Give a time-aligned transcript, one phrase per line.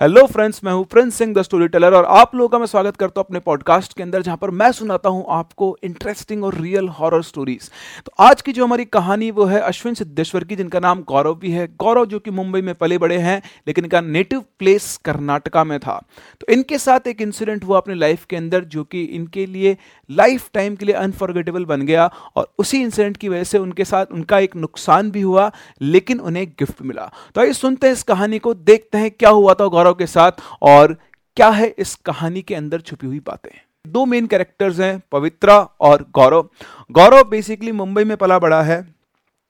[0.00, 2.96] Hello friends मैं हूँ Prince Singh the story teller और आप लोगों का मैं स्वागत
[2.96, 6.88] करता हूँ अपने पॉडकास्ट के अंदर, जहाँ पर मैं सुनाता हूँ आपको इंटरेस्टिंग और रियल
[6.90, 7.70] हॉरर स्टोरीज
[8.06, 11.50] तो आज की जो हमारी कहानी वो है अश्विन सिद्धेश्वर की, जिनका नाम गौरव भी
[11.50, 15.78] है। गौरव जो कि मुंबई में पले बड़े हैं, लेकिन इनका नेटिव प्लेस कर्नाटका में
[15.78, 15.96] था।
[16.40, 19.76] तो इनके साथ एक इंसिडेंट हुआ अपने लाइफ के अंदर, जो कि इनके लिए
[20.10, 24.12] लाइफ टाइम के लिए अनफॉर्गेटेबल बन गया, और उसी इंसिडेंट की वजह से उनके साथ
[24.12, 28.38] उनका एक नुकसान भी हुआ, लेकिन उन्हें गिफ्ट मिला। तो आइए सुनते हैं इस कहानी
[28.38, 30.96] को, देखते हैं क्या हुआ था गौरव के साथ और
[31.36, 33.50] क्या है इस कहानी के अंदर छुपी हुई बातें?
[33.86, 36.48] दो मेन कैरेक्टर्स हैं, पवित्रा और गौरव।
[36.90, 38.94] गौरव बेसिकली मुंबई में पला बड़ा है।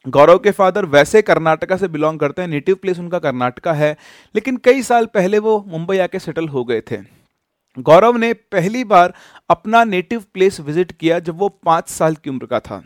[0.06, 3.96] गौरव के फादर वैसे कर्नाटका से बिलोंग करते हैं नेटिव प्लेस उनका कर्नाटका है,
[4.34, 6.98] लेकिन कई साल पहले वो मुंबई आके सेटल हो गए थे।
[7.78, 9.14] गौरव ने पहली बार
[9.50, 12.82] अपना नेटिव प्लेस विज़िट किया जब वो पाँच साल की उम्र का था।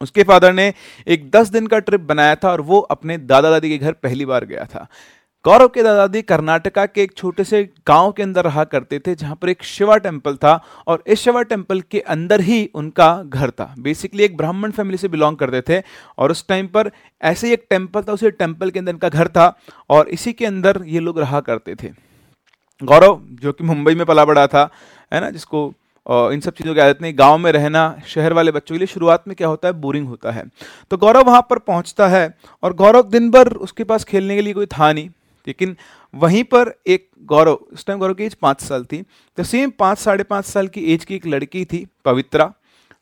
[0.00, 0.72] उसके फादर ने
[1.06, 4.24] एक दस दिन का ट्रिप बनाया था और वो अपने दादा दादी के घर पहली
[4.24, 4.86] बार गया था।
[5.44, 9.14] गौरव के दादा दादी कर्नाटका के एक छोटे से गाँव के अंदर रहा करते थे,
[9.14, 10.52] जहाँ पर एक शिवा टेंपल था
[10.86, 15.08] और इस शिवा टेंपल के अंदर ही उनका घर था। बेसिकली एक ब्राह्मण फैमिली से
[15.08, 15.82] बिलोंग करते थे
[16.18, 16.90] और उस टाइम पर
[17.22, 19.56] ऐसे ही एक टेंपल था, उसी टेंपल के अंदर इनका घर था
[19.90, 21.90] और इसी के अंदर ये लोग रहा करते थे।
[22.82, 24.68] गौरव, जो कि मुंबई में पला बड़ा था,
[25.12, 25.72] है ना, जिसको
[26.06, 28.86] और इन सब चीज़ों की आदत नहीं, गाँव में रहना, शहर वाले बच्चों के लिए
[28.86, 30.44] शुरुआत में क्या होता है बोरिंग होता है।
[30.90, 32.22] तो गौरव वहाँ पर पहुँचता है
[32.62, 35.08] और गौरव दिन भर उसके पास खेलने के लिए कोई था नहीं।
[35.46, 35.76] लेकिन
[36.14, 39.02] वहीं पर एक गौरव, उस टाइम गौरव की एज पाँच साल थी
[39.38, 42.52] तो सेम पाँच, साढ़े पाँच साल की एज की एक लड़की थी, पवित्रा,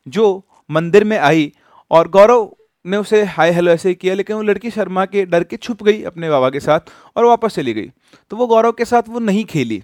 [0.07, 1.51] जो मंदिर में आई
[1.91, 2.49] और गौरव
[2.85, 5.83] ने उसे हाय हेलो ऐसे ही किया, लेकिन वो लड़की शर्मा के डर के छुप
[5.83, 7.89] गई अपने बाबा के साथ और वापस चली गई।
[8.31, 9.81] तो वो गौरव के साथ वो नहीं खेली।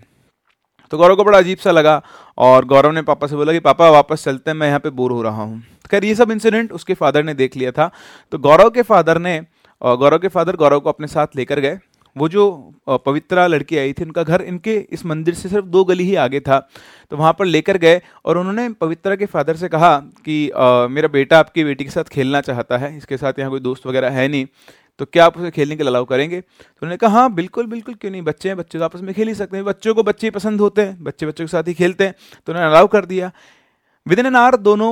[0.92, 2.02] तो गौरव को बड़ा अजीब सा लगा
[2.38, 5.12] और गौरव ने पापा से बोला कि, पापा, वापस चलते हैं, मैं यहाँ पे बोर
[5.12, 7.90] हो रहा हूँ। तो खैर, ये सब इंसिडेंट उसके फादर ने देख लिया था।
[8.32, 9.40] तो गौरव के फादर ने
[9.82, 11.78] गौरव के फादर गौरव को अपने साथ लेकर गए।
[12.18, 12.44] वो जो
[13.06, 16.40] पवित्रा लड़की आई थी उनका घर इनके इस मंदिर से सिर्फ़ दो गली ही आगे
[16.40, 16.60] था।
[17.12, 21.08] तो वहाँ पर लेकर गए और उन्होंने पवित्रा के फादर से कहा कि आ, मेरा
[21.10, 24.28] बेटा आपकी बेटी के साथ खेलना चाहता है इसके साथ यहाँ कोई दोस्त वगैरह है
[24.28, 24.46] नहीं
[25.00, 26.40] तो क्या आप उसे खेलने के लिए अलाउ करेंगे?
[26.42, 29.28] तो उन्होंने कहा हाँ बिल्कुल बिल्कुल क्यों नहीं बच्चे हैं बच्चे तो आपस में खेल
[29.28, 32.04] ही सकते हैं बच्चों को बच्चे पसंद होते हैं बच्चे बच्चों के साथ ही खेलते
[32.04, 32.14] हैं।
[32.48, 33.32] तो उन्होंने अलाउ कर दिया।
[34.06, 34.90] विद इन एन आर दोनों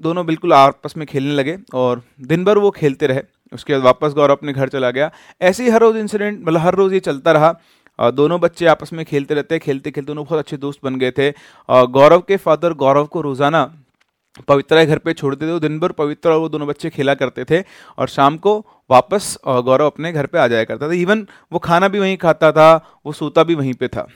[0.00, 3.22] दोनों बिल्कुल आपस में खेलने लगे और दिन भर वो खेलते रहे।
[3.54, 5.10] उसके बाद वापस गौरव अपने घर चला गया।
[5.42, 7.54] ऐसे ही हर रोज़ इंसिडेंट मतलब हर रोज़ ये चलता रहा।
[7.98, 11.10] और दोनों बच्चे आपस में खेलते रहते, खेलते खेलते दोनों बहुत अच्छे दोस्त बन गए
[11.10, 11.30] थे।
[11.68, 13.64] गौरव के फादर गौरव को रोज़ाना
[14.48, 17.62] पवित्रा घर पे छोड़ते थे। दिन भर पवित्र और वो दोनों बच्चे खेला करते थे
[17.98, 18.58] और शाम को
[18.90, 22.52] वापस गौरव अपने घर पे आ जाया करता था। इवन वो खाना भी वहीं खाता
[22.52, 24.06] था, वो सोता भी वहीं पे था।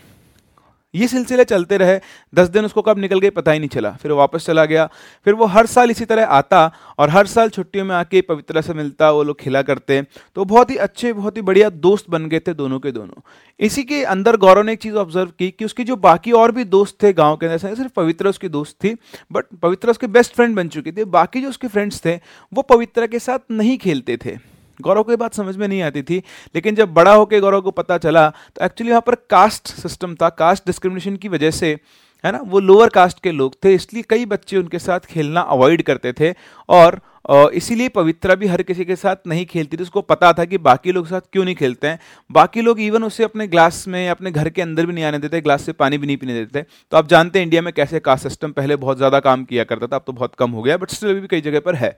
[0.94, 1.99] ये सिलसिले चलते रहे।
[2.34, 4.88] दस दिन उसको कब निकल गए पता ही नहीं चला। फिर वापस चला गया।
[5.25, 8.75] फिर वो हर साल इसी तरह आता और हर साल छुट्टियों में आके पवित्रा से
[8.75, 10.03] मिलता, वो लोग खिला करते।
[10.34, 13.21] तो बहुत ही अच्छे, बहुत ही बढ़िया दोस्त बन गए थे दोनों के दोनों।
[13.60, 16.65] इसी के अंदर गौरव ने एक चीज़ ऑब्ज़र्व की कि उसकी जो बाकी और भी
[16.65, 18.97] दोस्त थे गाँव के अंदर, सिर्फ़ पवित्रा उसकी दोस्त थी
[19.32, 22.16] बट पवित्रा उसके बेस्ट फ्रेंड बन चुकी थी। बाकी जो उसके फ्रेंड्स थे,
[22.53, 26.03] वो पवित्रा के साथ नहीं खेलते थे। गौरव को ये बात समझ में नहीं आती
[26.03, 26.22] थी,
[26.55, 30.28] लेकिन जब बड़ा होकर गौरव को पता चला तो एक्चुअली वहाँ पर कास्ट सिस्टम था
[30.31, 31.78] कास्ट डिस्क्रिमिनेशन की वजह से,
[32.25, 35.83] है ना, वो लोअर कास्ट के लोग थे, इसलिए कई बच्चे उनके साथ खेलना अवॉइड
[35.83, 36.33] करते थे
[36.69, 40.59] और इसीलिए पवित्रा भी हर किसी के साथ नहीं खेलती थी। उसको पता था कि
[40.61, 41.99] बाकी लोग साथ क्यों नहीं खेलते हैं।
[42.31, 45.41] बाकी लोग इवन उसे अपने ग्लास में अपने घर के अंदर भी नहीं आने देते
[45.41, 48.22] ग्लास से पानी भी नहीं पीने देते। तो आप जानते हैं इंडिया में कैसे कास्ट
[48.22, 50.91] सिस्टम पहले बहुत ज़्यादा काम किया करता था, अब तो बहुत कम हो गया बट
[50.91, 51.97] स्टिल भी कई जगह पर है।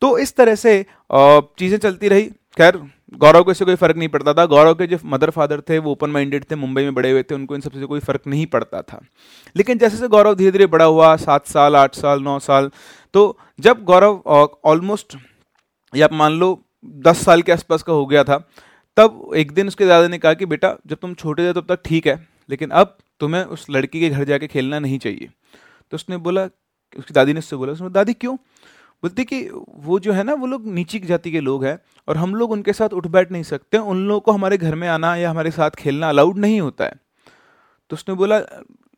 [0.00, 2.76] तो इस तरह से चीज़ें चलती रही। खैर,
[3.14, 5.90] गौरव को इससे कोई फ़र्क नहीं पड़ता था। गौरव के जो मदर फादर थे, वो
[5.92, 8.82] ओपन माइंडेड थे, मुंबई में बड़े हुए थे, उनको इन सबसे कोई फ़र्क नहीं पड़ता
[8.82, 9.00] था।
[9.56, 12.70] लेकिन जैसे जैसे गौरव धीरे धीरे बड़ा हुआ, सात साल, आठ साल, नौ साल
[13.14, 14.22] तो जब गौरव
[14.64, 15.16] ऑलमोस्ट
[15.94, 18.48] या मान लो दस साल के आसपास का हो गया था,
[18.96, 21.82] तब एक दिन उसके दादा ने कहा कि, बेटा, जब तुम छोटे थे तब तक
[21.84, 25.30] ठीक है, लेकिन अब तुम्हें उस लड़की के घर जाके खेलना नहीं चाहिए।
[25.90, 26.44] तो उसने बोला,
[26.98, 28.36] उसकी दादी ने उससे बोला, उसने दादी, क्यों?
[29.02, 29.48] बोलती कि
[29.78, 31.78] वो जो है ना, वो लोग नीची जाति के लोग हैं
[32.08, 34.88] और हम लोग उनके साथ उठ बैठ नहीं सकते, उन लोगों को हमारे घर में
[34.88, 36.92] आना या हमारे साथ खेलना अलाउड नहीं होता है।
[37.90, 38.38] तो उसने बोला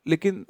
[0.07, 0.45] लेकिन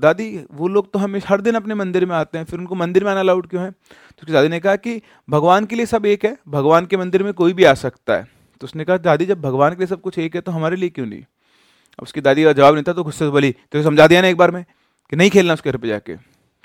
[0.00, 3.04] दादी, वो लोग तो हमें हर दिन अपने मंदिर में आते हैं, फिर उनको मंदिर
[3.04, 3.70] में आना अलाउड क्यों है?
[3.70, 7.22] तो उसकी दादी ने कहा कि भगवान के लिए सब एक है, भगवान के मंदिर
[7.22, 8.28] में कोई भी आ सकता है।
[8.60, 10.88] तो उसने कहा, दादी, जब भगवान के लिए सब कुछ एक है तो हमारे लिए
[10.88, 11.20] क्यों नहीं?
[11.20, 14.28] अब उसकी दादी का जवाब नहीं था तो गुस्से से बोली तो समझा दिया ना
[14.28, 14.64] एक बार में
[15.12, 16.16] कि नहीं खेलना उसके घर पर जाके?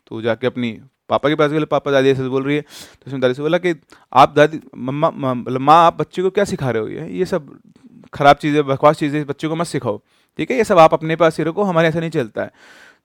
[0.07, 0.71] तो जाके अपनी
[1.09, 3.57] पापा के पास गए पापा, दादी ऐसे बोल रही है। तो उसने दादी से बोला
[3.57, 3.74] कि,
[4.13, 6.88] आप दादी, मम्मा मतलब माँ, आप बच्चे को क्या सिखा रहे हो?
[6.89, 7.50] ये ये सब
[8.13, 10.01] खराब चीज़ें, बकवास चीज़ें, बच्चों को मत सिखाओ।
[10.39, 12.51] ठीक है, ये सब आप अपने पास ही रखो, हमारे ऐसा नहीं चलता है।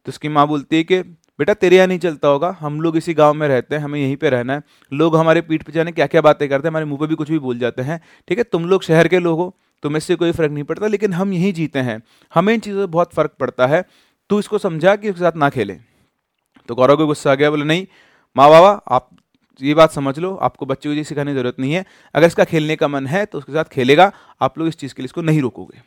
[0.07, 1.01] तो उसकी माँ बोलती है कि,
[1.39, 4.17] बेटा, तेरे यहाँ नहीं चलता होगा, हम लोग इसी गाँव में रहते हैं, हमें यहीं
[4.17, 4.63] पे रहना है।
[4.93, 7.31] लोग हमारे पीठ पे जाने क्या क्या बातें करते हैं, हमारे मुँह पे भी कुछ
[7.31, 10.33] भी बोल जाते हैं। ठीक है, तुम लोग शहर के लोग हो तो इससे कोई
[10.33, 12.01] फ़र्क नहीं पड़ता, लेकिन हम यहीं जीते हैं।
[12.33, 13.85] हमें इन चीज़ों से बहुत फ़र्क पड़ता है।
[14.31, 15.77] तू इसको समझा कि उसके साथ ना खेले?
[16.69, 17.87] तो गौरव को गुस्सा आ गया, बोले, नहीं,
[18.37, 19.09] माँ बाबा, आप
[19.61, 21.85] ये बात समझ लो, आपको बच्चे को ये सिखाने की ज़रूरत नहीं है।
[22.15, 25.03] अगर इसका खेलने का मन है तो उसके साथ खेलेगा, आप लोग इस चीज़ के
[25.03, 25.83] लिए इसको नहीं रोकोगे।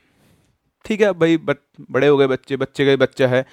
[0.86, 1.58] ठीक है भाई, बट
[1.92, 3.46] बड़े हो गए बच्चे बच्चे का बच्चा है।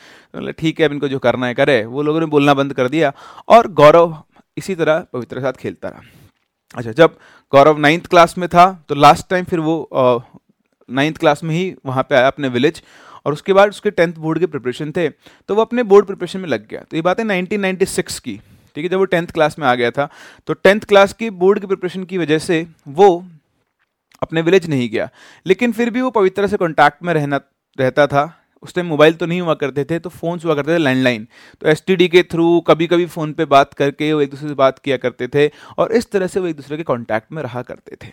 [0.53, 3.13] ठीक है, अब इनको जो करना है, करे। वो लोगों ने बोलना बंद कर दिया।
[3.49, 4.17] और गौरव
[4.57, 6.01] इसी तरह पवित्र के साथ खेलता रहा।
[6.75, 7.17] अच्छा जब
[7.53, 9.89] गौरव नाइन्थ क्लास में था तो लास्ट टाइम फिर वो
[10.89, 12.83] नाइन्थ क्लास में ही वहाँ पे आया अपने विलेज
[13.27, 16.49] और उसके बाद उसके टेंथ बोर्ड के प्रिपरेशन थे। तो वो अपने बोर्ड प्रिपरेशन में
[16.49, 18.41] लग गया। तो ये बात है 1996 की।
[18.77, 20.09] ठीक है, जब वो टेंथ क्लास में आ गया था
[20.47, 23.09] तो टेंथ क्लास की बोर्ड की प्रिपरेशन की वजह से वो
[24.23, 25.09] अपने विलेज नहीं गया।
[25.47, 27.41] लेकिन फिर भी वो पवित्र से कॉन्टैक्ट में रहना,
[27.79, 30.79] रहता था। उस टाइम मोबाइल तो नहीं हुआ करते थे तो फ़ोन्स हुआ करते थे
[30.79, 31.27] लैंडलाइन
[31.61, 34.79] तो एसटीडी के थ्रू कभी कभी फ़ोन पे बात करके वो एक दूसरे से बात
[34.79, 35.47] किया करते थे
[35.79, 38.13] और इस तरह से वो एक दूसरे के कॉन्टैक्ट में रहा करते थे।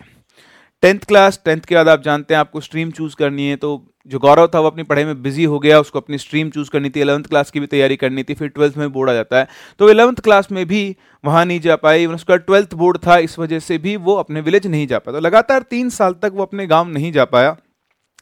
[0.82, 3.70] टेंथ क्लास, टेंथ के बाद आप जानते हैं आपको स्ट्रीम चूज़ करनी है तो
[4.10, 6.90] जो गौरव था वो अपनी पढ़ाई में बिज़ी हो गया, उसको अपनी स्ट्रीम चूज़ करनी
[6.90, 9.48] थी, इलेवंथ क्लास की भी तैयारी करनी थी, फिर ट्वेल्थ में बोर्ड आ जाता है।
[9.80, 13.58] तो इलेवंथ क्लास में भी वहाँ नहीं जा पाई उसका ट्वेल्थ बोर्ड था, इस वजह
[13.60, 16.66] से भी वो अपने विलेज नहीं जा पाया। तो लगातार तीन साल तक वो अपने
[16.66, 17.56] गाँव नहीं जा पाया,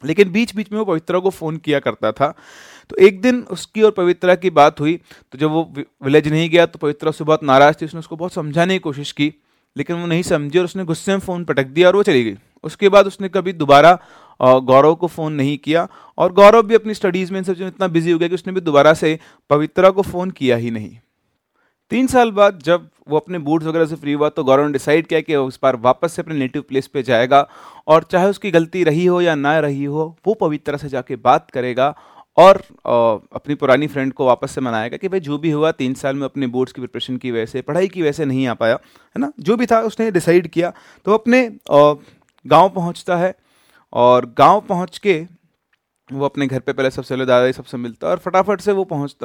[0.03, 2.33] लेकिन बीच बीच में वो पवित्रा को फ़ोन किया करता था।
[2.89, 4.95] तो एक दिन उसकी और पवित्रा की बात हुई
[5.31, 8.33] तो जब वो, विलेज नहीं गया तो पवित्रा उससे बहुत नाराज़ थी, उसने उसको बहुत
[8.33, 9.33] समझाने की कोशिश की,
[9.75, 12.37] लेकिन वो नहीं समझी और उसने गुस्से में फ़ोन पटक दिया और वो चली गई।
[12.63, 13.97] उसके बाद उसने कभी दोबारा
[14.39, 15.87] गौरव को फ़ोन नहीं किया
[16.17, 18.53] और गौरव भी अपनी स्टडीज़ में इन सब चीज़ों इतना बिज़ी हो गया कि उसने
[18.53, 19.17] भी दोबारा से
[19.49, 20.97] पवित्रा को फ़ोन किया ही नहीं।
[21.91, 25.07] तीन साल बाद जब वो अपने बूट्स वगैरह से फ्री हुआ तो गौरव ने डिसाइड
[25.07, 27.47] किया कि वो इस बार वापस से अपने नेटिव प्लेस पे जाएगा
[27.87, 31.49] और चाहे उसकी गलती रही हो या ना रही हो, वो पवित्रा से जाके बात
[31.51, 31.95] करेगा
[32.37, 36.15] और अपनी पुरानी फ्रेंड को वापस से मनाएगा कि भाई जो भी हुआ, तीन साल
[36.15, 38.73] में अपने बोर्ड्स की प्रिपरेशन की वजह से, पढ़ाई की वजह से नहीं आ पाया,
[38.73, 39.31] है ना?
[39.39, 40.71] जो भी था उसने डिसाइड किया।
[41.05, 41.41] तो अपने
[42.47, 43.33] गाँव पहुँचता है
[43.93, 45.25] और गाँव पहुँच के
[46.09, 48.83] वो अपने घर पे पहले सबसे पहले दादाजी सबसे मिलता है और फटाफट से वो
[48.85, 49.15] पहुँच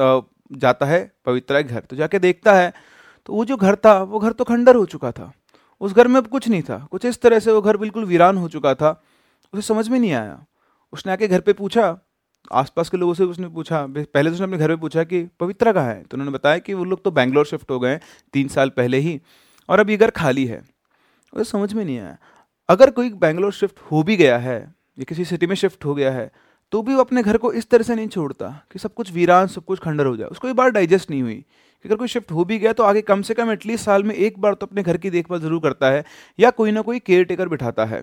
[0.53, 2.73] जाता है पवित्रा के घर। तो जाके देखता है
[3.27, 5.33] तो वो जो घर था, वो घर तो खंडर हो चुका था।
[5.81, 8.37] उस घर में अब कुछ नहीं था। कुछ इस तरह से वो घर बिल्कुल वीरान
[8.37, 8.91] हो चुका था।
[9.55, 10.45] उसे समझ में नहीं आया।
[10.93, 11.97] उसने आके घर पे पूछा,
[12.53, 15.73] आसपास के लोगों से उसने पूछा पहले तो उसने अपने घर में पूछा कि, पवित्रा
[15.73, 16.03] कहाँ है?
[16.03, 18.01] तो उन्होंने बताया कि वो लोग तो बैंगलोर शिफ्ट हो गए
[18.33, 19.21] तीन साल पहले ही
[19.69, 20.63] और अब ये घर खाली है।
[21.33, 22.17] उसे समझ में नहीं आया।
[22.69, 24.59] अगर कोई बैंगलोर शिफ्ट हो भी गया है,
[24.99, 26.31] या किसी सिटी में शिफ्ट हो गया है
[26.73, 29.47] तो भी वो अपने घर को इस तरह से नहीं छोड़ता कि सब कुछ वीरान,
[29.47, 32.31] सब कुछ खंडर हो जाए। उसको ये बार डाइजेस्ट नहीं हुई कि अगर कोई शिफ्ट
[32.33, 34.83] हो भी गया तो आगे कम से कम एटलीस्ट साल में एक बार तो अपने
[34.83, 36.05] घर की देखभाल ज़रूर करता है,
[36.39, 38.03] या कोई ना कोई केयर टेकर बिठाता है।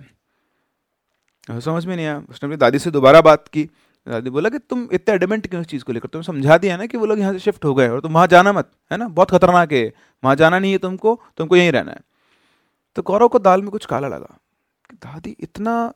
[1.49, 3.63] समझ में नहीं आया। उसने अपनी दादी से दोबारा बात की।
[4.07, 6.07] दादी बोला कि तुम इतने एडमेंट क्यों इस चीज़ को लेकर?
[6.09, 8.27] तुम समझा दिया ना कि वो लोग यहाँ से शिफ्ट हो गए और तुम वहाँ
[8.27, 9.07] जाना मत, है ना?
[9.07, 9.85] बहुत खतरनाक है।
[10.23, 12.01] वहाँ जाना नहीं है तुमको तुमको यहीं रहना है।
[12.95, 14.37] तो गौरव को दाल में कुछ काला लगा।
[14.93, 15.93] दादी, इतना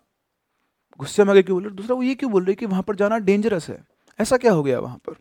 [1.00, 2.96] गुस्से में गए क्यों बोल रहे दूसरा वो ये क्यों बोल रही कि वहाँ पर
[2.96, 3.84] जाना डेंजरस है?
[4.20, 5.14] ऐसा क्या हो गया वहाँ पर?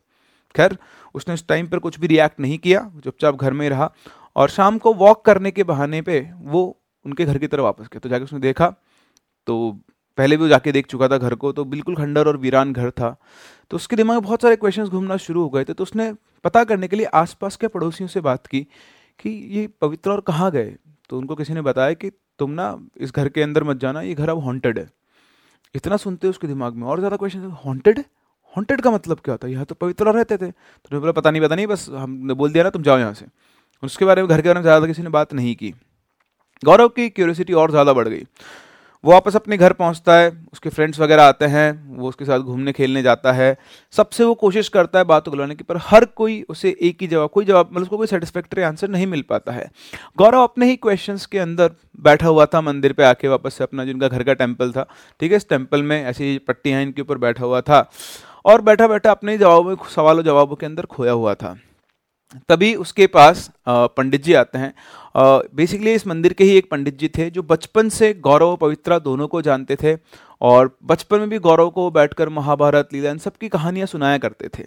[0.55, 0.77] खैर,
[1.15, 3.93] उसने उस टाइम पर कुछ भी रिएक्ट नहीं किया, चुपचाप घर में रहा
[4.37, 7.99] और शाम को वॉक करने के बहाने पे वो उनके घर की तरफ़ वापस गया।
[7.99, 8.75] तो जाके उसने देखा
[9.47, 9.81] तो
[10.19, 12.91] पहले भी वो जाके देख चुका था घर को तो बिल्कुल खंडर और वीरान घर
[12.91, 13.17] था।
[13.71, 16.13] तो उसके दिमाग में बहुत सारे क्वेश्चंस घूमना शुरू हो गए थे। तो उसने
[16.45, 18.61] पता करने के लिए आसपास के पड़ोसियों से बात की
[19.21, 20.77] कि ये पवित्र और कहाँ गए?
[21.11, 22.11] तो उनको किसी ने बताया कि
[22.43, 22.67] तुम ना
[22.99, 24.89] इस घर के अंदर मत जाना, ये घर अब हॉन्टेड है।
[25.75, 28.05] इतना सुनते उसके दिमाग में। और ज़्यादा क्वेश्चन हॉन्टेड
[28.57, 31.43] हॉन्टेड का मतलब क्या होता है यहाँ तो पवित्र रहते थे। तो बोला, पता नहीं
[31.43, 33.27] पता नहीं, बस हमने बोल दिया ना, तुम जाओ यहाँ से।
[33.83, 35.71] उसके बारे में घर के बारे में ज़्यादा किसी ने बात नहीं की।
[36.63, 38.25] गौरव की क्यूरियोसिटी और ज़्यादा बढ़ गई।
[39.05, 42.73] वो वापस अपने घर पहुँचता है, उसके फ्रेंड्स वगैरह आते हैं, वो उसके साथ घूमने
[42.73, 43.57] खेलने जाता है।
[43.93, 47.31] सबसे वो कोशिश करता है बात को की, पर हर कोई उसे एक ही जवाब,
[47.31, 49.71] कोई जवाब मतलब उसको कोई सेटिस्फैक्ट्री आंसर नहीं मिल पाता है।
[50.19, 53.85] गौरव अपने ही क्वेश्चन के अंदर बैठा हुआ था, मंदिर पर आके वापस से अपना,
[53.85, 54.87] जिनका घर का टेंपल था,
[55.21, 55.37] ठीक है?
[55.37, 57.91] इस टेंपल में ऐसी पट्टियाँ इनके ऊपर बैठा हुआ था
[58.45, 61.57] और बैठा बैठा अपने ही जवाबों सवालों जवाबों के अंदर खोया हुआ था।
[62.49, 64.73] तभी उसके पास पंडित जी आते हैं।
[65.55, 68.99] बेसिकली इस मंदिर के ही एक पंडित जी थे, जो बचपन से गौरव और पवित्रा
[69.01, 69.97] दोनों को जानते थे
[70.41, 74.49] और बचपन में भी गौरव को बैठकर महाभारत, लीला इन सब की कहानियाँ सुनाया करते
[74.49, 74.65] थे।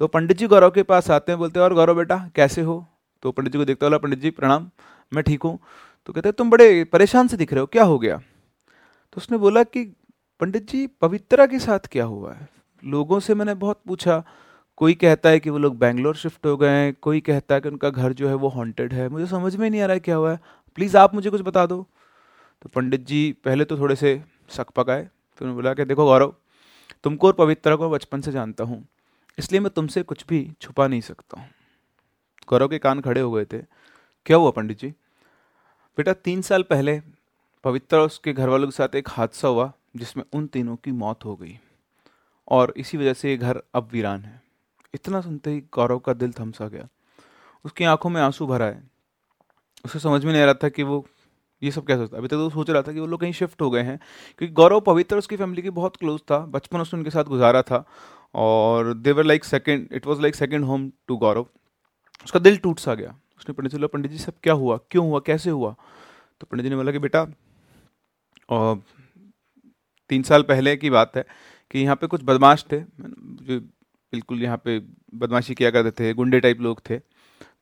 [0.00, 2.84] तो पंडित जी गौरव के पास आते हैं, बोलते हैं, और गौरव बेटा, कैसे हो?
[3.22, 4.70] तो पंडित जी को देखता बोला, पंडित जी, प्रणाम,
[5.12, 5.58] मैं ठीक हूँ।
[6.06, 8.16] तो कहते तुम बड़े परेशान से दिख रहे हो, क्या हो गया?
[8.16, 9.84] तो उसने बोला कि,
[10.40, 12.48] पंडित जी, पवित्रा के साथ क्या हुआ है?
[12.82, 14.22] लोगों से मैंने बहुत पूछा
[14.78, 17.68] कोई कहता है कि वो लोग बैंगलोर शिफ्ट हो गए हैं, कोई कहता है कि
[17.68, 20.16] उनका घर जो है वो हॉन्टेड है, मुझे समझ में नहीं आ रहा है क्या
[20.16, 20.40] हुआ है।
[20.78, 21.86] प्लीज़ आप मुझे कुछ बता दो।
[22.62, 26.34] तो पंडित जी पहले तो थोड़े से शक पकाए, फिर उन्होंने बोला कि देखो गौरव,
[27.04, 28.84] तुमको और पवित्रा को बचपन से जानता हूँ,
[29.38, 31.48] इसलिए मैं तुमसे कुछ भी छुपा नहीं सकता हूँ।
[32.48, 33.58] गौरव के कान खड़े हो गए थे।
[34.26, 34.88] क्या हुआ पंडित जी?
[35.98, 37.00] बेटा तीन साल पहले
[37.64, 41.36] पवित्रा उसके घर वालों के साथ एक हादसा हुआ, जिसमें उन तीनों की मौत हो
[41.36, 41.58] गई।
[42.48, 44.47] और इसी वजह से ये घर अब वीरान है।
[44.94, 46.88] इतना सुनते ही गौरव का दिल थमसा गया।
[47.64, 48.90] उसकी आँखों में आँसू भरा है
[49.84, 51.06] उसे समझ में नहीं आ रहा था कि वो
[51.62, 53.62] ये सब क्या सोचता अभी तक तो सोच रहा था कि वो लोग कहीं शिफ्ट
[53.62, 54.00] हो गए हैं।
[54.38, 57.84] क्योंकि गौरव पवित्र उसकी फैमिली की बहुत क्लोज था। बचपन उसने उनके साथ गुजारा था।
[58.34, 61.46] और they were like second it was like second home to Gaurav.
[62.24, 64.78] उसका दिल टूट सा गया। उसने पंडित जी बोला, पंडित जी, सब क्या हुआ?
[64.90, 65.20] क्यों हुआ?
[65.20, 65.74] कैसे हुआ?
[66.40, 67.26] तो पंडित जी ने बोला कि, बेटा
[68.48, 68.82] और
[70.08, 71.24] तीन साल पहले की बात है
[71.70, 73.68] कि यहाँ पे कुछ बदमाश थे। जो
[74.12, 74.78] बिल्कुल यहाँ पे
[75.14, 76.98] बदमाशी किया करते थे, गुंडे टाइप लोग थे।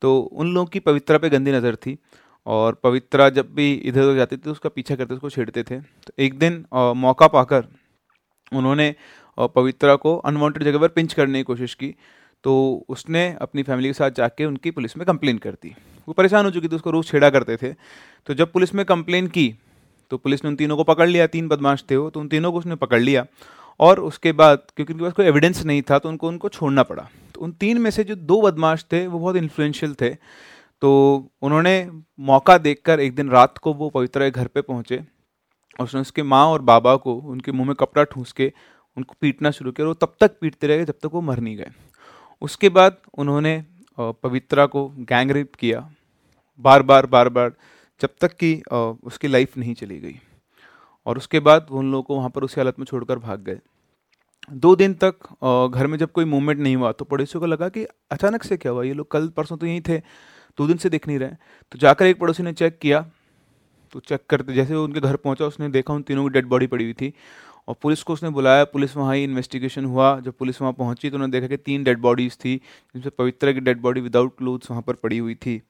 [0.02, 1.96] तो उन लोगों की पवित्रा पे गंदी नज़र थी
[2.46, 5.78] और पवित्रा जब भी इधर उधर जाती थी तो उसका पीछा करते, उसको छेड़ते थे।
[5.78, 7.66] तो एक दिन मौका पाकर
[8.52, 8.94] उन्होंने
[9.54, 11.94] पवित्रा को अनवांटेड जगह पर पिंच करने की कोशिश की।
[12.44, 15.74] तो उसने अपनी फैमिली के साथ जाके उनकी पुलिस में कंप्लेन कर दी।
[16.08, 17.72] वो परेशान हो चुकी थी, उसको रोज़ छेड़ा करते थे।
[18.26, 19.54] तो जब पुलिस में कंप्लेन की
[20.10, 22.52] तो पुलिस ने उन तीनों को पकड़ लिया। तीन बदमाश थे वो तो उन तीनों
[22.52, 23.24] को उसने पकड़ लिया
[23.80, 27.08] और उसके बाद, क्योंकि उनके पास कोई एविडेंस नहीं था तो उनको उनको छोड़ना पड़ा।
[27.34, 30.10] तो उन तीन में से जो दो बदमाश थे, वो बहुत इन्फ्लुएंशियल थे।
[30.82, 31.90] तो उन्होंने
[32.20, 36.44] मौका देखकर एक दिन रात को वो पवित्र घर पे पहुँचे और उसने उसके माँ
[36.46, 38.52] और बाबा को, उनके मुँह में कपड़ा ठूस के
[38.96, 41.56] उनको पीटना शुरू किया और वो तब तक पीटते रहे जब तक वो मर नहीं
[41.56, 41.70] गए।
[42.42, 43.62] उसके बाद उन्होंने
[43.98, 45.88] पवित्रा को गैंग रेप किया।
[46.64, 47.52] बार बार बार बार
[48.00, 48.54] जब तक कि
[49.04, 50.18] उसकी लाइफ नहीं चली गई।
[51.06, 53.58] और उसके बाद वो उन लोगों को वहाँ पर उसी हालत में छोड़कर भाग गए।
[54.52, 55.28] दो दिन तक
[55.70, 58.72] घर में जब कोई मूवमेंट नहीं हुआ तो पड़ोसियों को लगा कि अचानक से क्या
[58.72, 58.82] हुआ?
[58.84, 61.30] ये लोग कल परसों तो यहीं थे, दो दिन से दिख नहीं रहे
[61.72, 63.00] तो जाकर एक पड़ोसी ने चेक किया
[63.92, 66.66] तो चेक करते, जैसे वो उनके घर पहुँचा, उसने देखा उन तीनों की डेड बॉडी
[66.66, 67.12] पड़ी हुई थी।
[67.68, 71.16] और पुलिस को उसने बुलाया, पुलिस वहाँ ही इन्वेस्टिगेशन हुआ। जब पुलिस वहाँ पहुँची तो
[71.16, 74.82] उन्होंने देखा कि तीन डेड बॉडीज़ थी, जिनमें पवित्रा की डेड बॉडी विदाउट क्लोथ्स वहाँ
[74.82, 75.60] पर पड़ी हुई थी।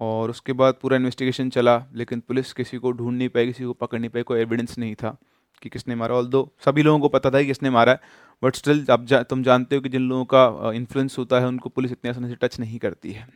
[0.00, 3.72] और उसके बाद पूरा इन्वेस्टिगेशन चला लेकिन पुलिस किसी को ढूंढ नहीं पाई किसी को
[3.74, 5.16] पकड़ नहीं पाई कोई एविडेंस नहीं था
[5.62, 8.00] कि किसने मारा। ऑल दो सभी लोगों को पता था कि किसने मारा है
[8.42, 11.68] बट स्टिल आप जा, तुम जानते हो कि जिन लोगों का इन्फ्लुएंस होता है उनको
[11.68, 13.26] पुलिस इतने आसानी से टच नहीं करती है।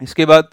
[0.00, 0.48] इसके बाद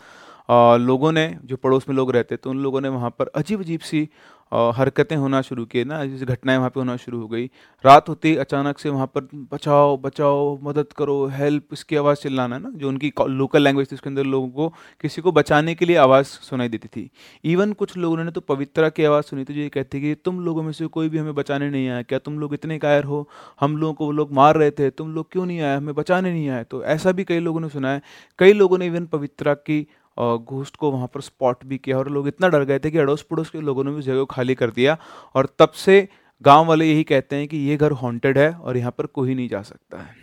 [0.50, 3.28] आ, लोगों ने जो पड़ोस में लोग रहते थे तो उन लोगों ने वहाँ पर
[3.36, 4.08] अजीब अजीब सी
[4.52, 7.46] हरकतें होना शुरू की ना, जैसे घटनाएँ वहाँ पे होना शुरू हो गई।
[7.84, 12.70] रात होती अचानक से वहाँ पर बचाओ बचाओ, मदद करो हेल्प इसकी आवाज़ चिल्लाना ना,
[12.70, 14.68] जो उनकी लोकल लैंग्वेज थी, उसके अंदर लोगों को
[15.02, 17.10] किसी को बचाने के लिए आवाज़ सुनाई देती थी।
[17.44, 20.40] इवन कुछ लोगों ने तो पवित्रा की आवाज़ सुनी थी जो ये कहती कि तुम
[20.40, 23.28] लोगों में से कोई भी हमें बचाने नहीं आया, क्या तुम लोग इतने कायर हो?
[23.60, 25.78] हम लोगों को वो लोग मार रहे थे, तुम लोग क्यों नहीं आए?
[25.78, 26.64] हमें बचाने नहीं आए?
[26.64, 28.02] तो ऐसा भी कई लोगों ने सुना है।
[28.40, 29.88] कई लोगों ने इवन पवित्रा की
[30.18, 33.22] घोस्ट को वहाँ पर स्पॉट भी किया और लोग इतना डर गए थे कि अड़ोस
[33.22, 34.98] पड़ोस के लोगों ने भी जगह खाली कर दिया
[35.36, 36.08] और तब से
[36.42, 39.50] गाँव वाले यही कहते हैं कि ये घर हॉन्टेड है और यहाँ पर कोई नहीं
[39.50, 40.16] जा सकता है।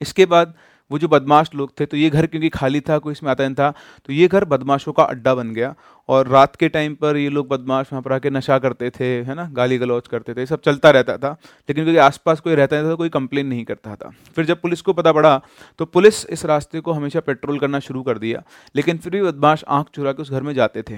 [0.00, 0.54] इसके बाद
[0.90, 3.54] वो जो बदमाश लोग थे तो ये घर क्योंकि खाली था, कोई इसमें आता नहीं
[3.54, 3.72] था
[4.06, 5.74] तो ये घर बदमाशों का अड्डा बन गया।
[6.08, 9.34] और रात के टाइम पर ये लोग बदमाश वहाँ पर आके नशा करते थे, है
[9.34, 11.30] ना, गाली गलौज करते थे सब चलता रहता था।
[11.68, 14.60] लेकिन क्योंकि आसपास कोई रहता नहीं था तो कोई कंप्लेन नहीं करता था। फिर जब
[14.60, 15.40] पुलिस को पता पड़ा
[15.78, 18.42] तो पुलिस इस रास्ते को हमेशा पेट्रोल करना शुरू कर दिया।
[18.74, 20.96] लेकिन फिर भी बदमाश आँख चुरा के उस घर में जाते थे।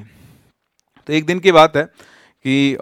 [1.08, 2.76] तो एक दिन की बात है कि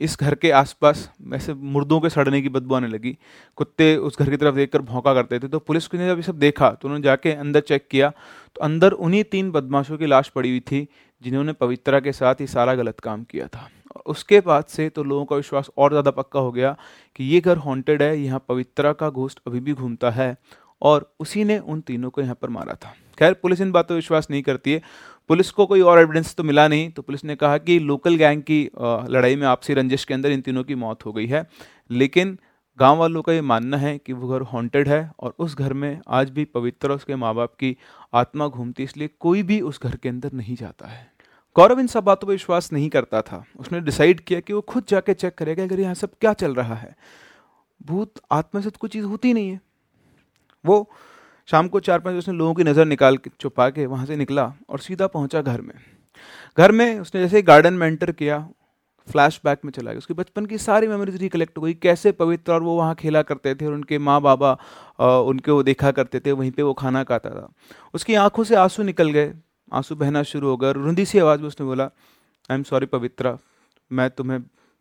[0.00, 3.16] इस घर के आसपास वैसे मुर्दों के सड़ने की बदबू आने लगी।
[3.58, 6.38] कुत्ते उस घर की तरफ़ देखकर भौंका करते थे। तो पुलिस ने जब ये सब
[6.38, 10.50] देखा तो उन्होंने जाके अंदर चेक किया। तो अंदर उन्हीं तीन बदमाशों की लाश पड़ी
[10.50, 10.86] हुई थी,
[11.22, 13.68] जिन्होंने पवित्रा के साथ ये सारा गलत काम किया था।
[14.06, 16.76] उसके बाद से तो लोगों का विश्वास और ज़्यादा पक्का हो गया
[17.16, 20.36] कि ये घर हॉन्टेड है, यहाँ पवित्रा का घोस्ट अभी भी घूमता है।
[20.82, 23.94] और उसी ने उन तीनों को यहाँ पर मारा था। खैर, पुलिस इन बातों पर
[23.94, 24.82] विश्वास नहीं करती है।
[25.30, 28.42] पुलिस को कोई और एविडेंस तो मिला नहीं तो पुलिस ने कहा कि लोकल गैंग
[28.42, 28.62] की
[29.10, 31.46] लड़ाई में आपसी रंजिश के अंदर इन तीनों की मौत हो गई है।
[31.90, 32.38] लेकिन
[32.78, 36.00] गाँव वालों का ये मानना है कि वो घर हॉन्टेड है और उस घर में
[36.08, 37.76] आज भी पवित्र उसके माँ बाप की
[38.14, 41.06] आत्मा घूमती इसलिए कोई भी उस घर के अंदर नहीं जाता है।
[41.56, 44.84] गौरव इन सब बातों पर विश्वास नहीं करता था। उसने डिसाइड किया कि वो खुद
[44.88, 46.94] जाके चेक करेगा अगर यहाँ सब क्या चल रहा है।
[47.80, 49.60] भूत आत्मा से तो कोई चीज़ होती नहीं है।
[50.64, 50.90] वो
[51.48, 54.52] शाम को चार पाँच उसने लोगों की नज़र निकाल के छुपा के वहाँ से निकला
[54.68, 55.74] और सीधा पहुँचा घर में।
[56.58, 58.48] घर में उसने जैसे गार्डन में एंटर किया
[59.08, 62.52] फ्लैश बैक में चला गया। उसके बचपन की सारी मेमोरीज रिकलेक्ट हो गई, कैसे पवित्र
[62.52, 64.52] और वो वहाँ खेला करते थे और उनके माँ बाबा
[65.00, 67.48] उनके वो देखा करते थे, वहीं पे वो खाना खाता था।
[67.94, 69.32] उसकी आँखों से आँसू निकल गए,
[69.72, 73.36] आँसू बहना शुरू हो गए रुंदी सी आवाज़ में उसने बोला आई एम सॉरी पवित्रा,
[73.90, 74.40] मैं तुम्हें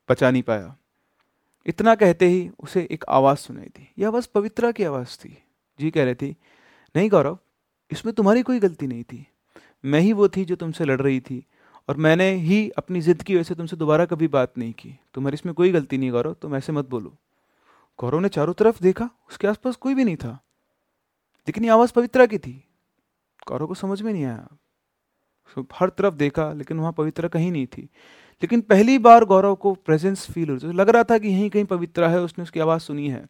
[0.10, 0.76] बचा नहीं पाया।
[1.66, 5.38] इतना कहते ही उसे एक आवाज़ सुनाई थी यह आवाज़ पवित्रा की आवाज़ थी।
[5.80, 6.36] जी कह रही थी,
[6.96, 7.40] नहीं गौरव,
[7.92, 9.28] इसमें तुम्हारी कोई गलती नहीं थी।
[9.86, 11.46] मैं ही वो थी जो तुमसे लड़ रही थी,
[11.90, 15.34] और मैंने ही अपनी जिद की वजह से तुमसे दोबारा कभी बात नहीं की। तुम्हारी
[15.34, 17.18] इसमें कोई गलती नहीं गौरव, तुम ऐसे मत बोलो।
[18.00, 20.44] गौरव ने चारों तरफ़ देखा, उसके आसपास कोई भी नहीं था।
[21.48, 22.64] लेकिन ये आवाज़ पवित्रा की थी,
[23.48, 24.48] गौरव को समझ में नहीं आया।
[25.74, 27.82] हर तरफ़ देखा, लेकिन वहाँ पवित्रा कहीं नहीं थी।
[28.44, 31.66] लेकिन पहली बार गौरव को प्रेजेंस फील हो रही लग रहा था कि यहीं कहीं
[31.66, 33.28] पवित्रा है, उसने उसकी आवाज़ सुनी है।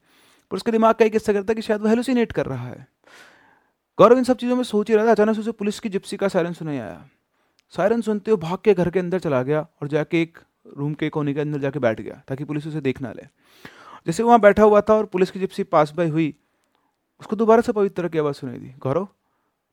[0.51, 2.87] पर उसका दिमाग का एक हिस्सा करता है कि शायद वो हेलोसिनेट कर रहा है।
[3.97, 6.17] गौरव इन सब चीज़ों में सोच ही रहा था। अचानक से उसे पुलिस की जिप्सी
[6.17, 7.09] का सायरन सुनाई आया।
[7.69, 10.37] सायरन सुनते हुए भाग के घर के अंदर चला गया और जाके एक
[10.77, 13.23] रूम के कोने के अंदर जाके बैठ गया ताकि पुलिस उसे देख ना ले।
[14.07, 16.33] जैसे वहाँ बैठा हुआ था और पुलिस की जिप्सी पास बाई हुई,
[17.21, 19.07] उसको दोबारा से पवित्र की आवाज़ सुनाई दी। गौरव,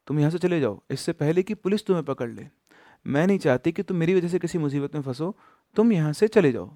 [0.06, 2.46] तुम यहाँ से चले जाओ। इससे पहले कि पुलिस तुम्हें पकड़ ले।
[3.06, 5.36] मैं नहीं चाहती कि तुम मेरी वजह से किसी मुसीबत में फंसो।
[5.76, 6.66] तुम यहाँ से चले जाओ।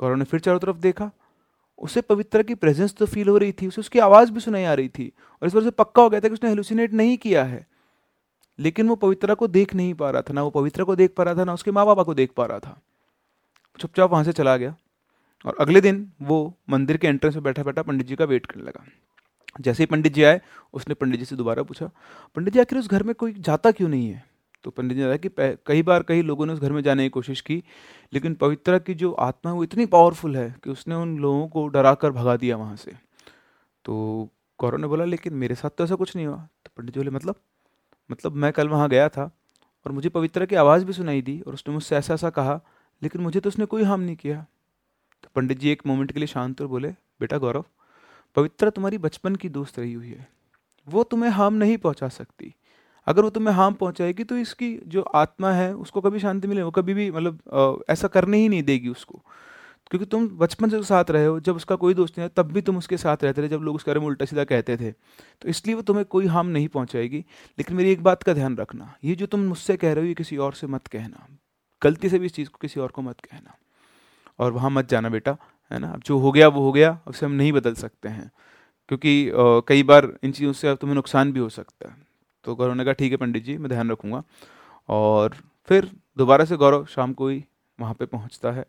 [0.00, 1.10] गौरव ने फिर चारों तरफ़ देखा।
[1.80, 4.74] उसे पवित्र की प्रेजेंस तो फील हो रही थी, उसे उसकी आवाज़ भी सुनाई आ
[4.74, 7.44] रही थी। और इस वजह से पक्का हो गया था कि उसने हेलुसिनेट नहीं किया
[7.44, 7.66] है।
[8.58, 11.24] लेकिन वो पवित्रा को देख नहीं पा रहा था, ना वो पवित्रा को देख पा
[11.24, 12.80] रहा था, ना उसके माँ बापा को देख पा रहा था।
[13.78, 14.76] चुपचाप वहाँ से चला गया
[15.44, 18.64] और अगले दिन वो मंदिर के एंट्रेंस में बैठा बैठा पंडित जी का वेट करने
[18.64, 18.84] लगा।
[19.60, 20.40] जैसे ही पंडित जी आए,
[20.74, 21.90] उसने पंडित जी से दोबारा पूछा,
[22.36, 24.29] पंडित जी, आखिर उस घर में कोई जाता क्यों नहीं है?
[24.64, 25.28] तो पंडित जी ने कि
[25.66, 27.62] कई बार कई लोगों ने उस घर में जाने की कोशिश की,
[28.12, 31.66] लेकिन पवित्रा की जो आत्मा है वो इतनी पावरफुल है कि उसने उन लोगों को
[31.68, 32.92] डरा कर भगा दिया वहाँ से।
[33.84, 37.00] तो गौरव ने बोला, लेकिन मेरे साथ तो ऐसा कुछ नहीं हुआ। तो पंडित जी
[37.00, 37.34] बोले मतलब?
[38.10, 39.30] मतलब मैं कल वहाँ गया था
[39.86, 42.60] और मुझे पवित्रा की आवाज़ भी सुनाई दी और उसने मुझसे ऐसा ऐसा कहा,
[43.02, 44.44] लेकिन मुझे तो उसने कोई हार्म नहीं किया।
[45.22, 46.88] तो पंडित जी एक मोमेंट के लिए शांत और बोले,
[47.20, 47.64] बेटा गौरव,
[48.36, 50.28] पवित्रा तुम्हारी बचपन की दोस्त रही हुई है।
[50.86, 52.54] वो तुम्हें हार्म नहीं पहुँचा सकती।
[53.06, 56.70] अगर वो तुम्हें हार्म पहुंचाएगी तो इसकी जो आत्मा है, उसको कभी शांति मिले वो
[56.70, 59.22] कभी भी मतलब ऐसा करने ही नहीं देगी उसको।
[59.90, 62.60] क्योंकि तुम बचपन से साथ रहे हो, जब उसका कोई दोस्त नहीं है, तब भी
[62.62, 64.90] तुम उसके साथ रहते थे, जब लोग उसके बारे में उल्टा सीधा कहते थे।
[65.42, 67.18] तो इसलिए वो तुम्हें कोई हार्म नहीं पहुंचाएगी।
[67.58, 70.14] लेकिन मेरी एक बात का ध्यान रखना, ये जो तुम मुझसे कह रहे हो, ये
[70.14, 71.26] किसी और से मत कहना।
[71.82, 73.54] गलती से भी इस चीज़ को किसी और को मत कहना।
[74.38, 75.36] और वहाँ मत जाना बेटा,
[75.72, 75.88] है ना?
[75.88, 78.30] अब जो हो गया, वो हो गया उसे हम नहीं बदल सकते हैं।
[78.88, 79.30] क्योंकि
[79.68, 82.09] कई बार इन चीज़ों से तुम्हें नुकसान भी हो सकता है।
[82.44, 84.22] तो गौरव ने कहा, ठीक है पंडित जी, मैं ध्यान रखूँगा।
[84.88, 85.34] और
[85.68, 87.44] फिर दोबारा से गौरव शाम को ही
[87.78, 88.64] वहाँ पे पहुँचता है।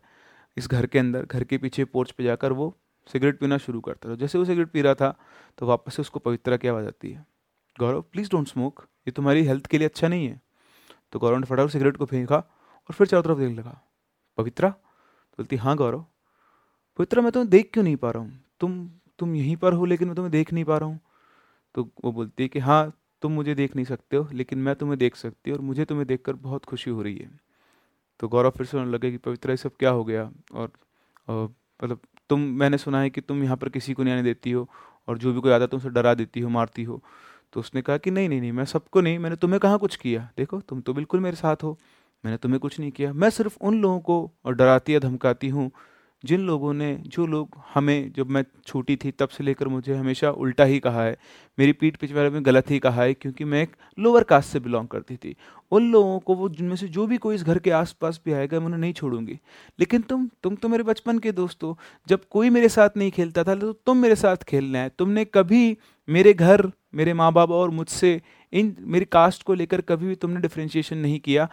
[0.56, 2.74] इस घर के अंदर, घर के पीछे पोर्च पे जाकर वो
[3.06, 5.14] सिगरेट पीना शुरू करता था जैसे वो सिगरेट पी रहा था
[5.58, 7.24] तो वापस से उसको पवित्रा की आवाज़ आती है।
[7.76, 10.40] गौरव प्लीज़ डोंट स्मोक ये तुम्हारी हेल्थ के लिए अच्छा नहीं है।
[11.12, 13.80] तो गौरव ने फटाफट सिगरेट को फेंका और फिर चारों तरफ़ देख लगा।
[14.38, 14.70] पवित्रा?
[14.70, 16.00] तो बोलती हाँ गौरव।
[16.98, 18.40] पवित्रा, मैं तुम्हें देख क्यों नहीं पा रहा हूँ?
[18.60, 21.00] तुम तुम यहीं पर हो, लेकिन मैं तुम्हें देख नहीं पा रहा हूँ।
[21.74, 24.98] तो वो बोलती है कि हाँ तुम मुझे देख नहीं सकते हो, लेकिन मैं तुम्हें
[24.98, 27.30] देख सकती हूँ और मुझे तुम्हें देखकर बहुत खुशी हो रही है।
[28.20, 30.30] तो गौरव फिर सुनने लगे कि, पवित्रा ये सब क्या हो गया?
[30.54, 30.72] और
[31.30, 34.68] मतलब तुम, मैंने सुना है कि तुम यहाँ पर किसी को नहीं आने देती हो
[35.08, 37.02] और जो भी कोई आता है तुमसे डरा देती हो, मारती हो।
[37.52, 40.28] तो उसने कहा कि, नहीं नहीं नहीं, मैं सबको नहीं, मैंने तुम्हें कहाँ कुछ किया?
[40.38, 41.78] देखो, तुम तो बिल्कुल मेरे साथ हो,
[42.24, 45.70] मैंने तुम्हें कुछ नहीं किया। मैं सिर्फ़ उन लोगों को और डराती या धमकाती हूँ
[46.24, 50.30] जिन लोगों ने, जो लोग हमें, जब मैं छोटी थी, तब से लेकर मुझे हमेशा
[50.30, 51.16] उल्टा ही कहा है,
[51.58, 54.88] मेरी पीठ पिछवाड़े में गलत ही कहा है, क्योंकि मैं एक लोअर कास्ट से बिलोंग
[54.88, 55.34] करती थी।
[55.72, 58.58] उन लोगों को, वो जिनमें से जो भी कोई इस घर के आसपास भी आएगा,
[58.58, 59.38] मैं उन्हें नहीं छोड़ूँगी।
[59.80, 63.44] लेकिन तुम तुम तो मेरे बचपन के दोस्त हो। जब कोई मेरे साथ नहीं खेलता
[63.44, 65.76] था तो तुम मेरे साथ खेलना है तुमने कभी
[66.08, 68.20] मेरे घर, मेरे माँ बाप और मुझसे
[68.52, 71.48] इन, मेरी कास्ट को लेकर कभी भी तुमने डिफ्रेंशिएशन नहीं किया।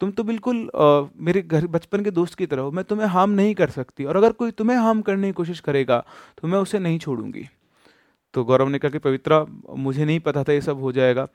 [0.00, 3.30] तुम तो बिल्कुल आ, मेरे घर बचपन के दोस्त की तरह हो मैं तुम्हें हार्म
[3.32, 6.04] नहीं कर सकती। और अगर कोई तुम्हें हार्म करने की कोशिश करेगा
[6.38, 7.48] तो मैं उसे नहीं छोड़ूँगी।
[8.34, 9.44] तो गौरव ने कहा कि पवित्रा
[9.76, 11.28] मुझे नहीं पता था ये सब हो जाएगा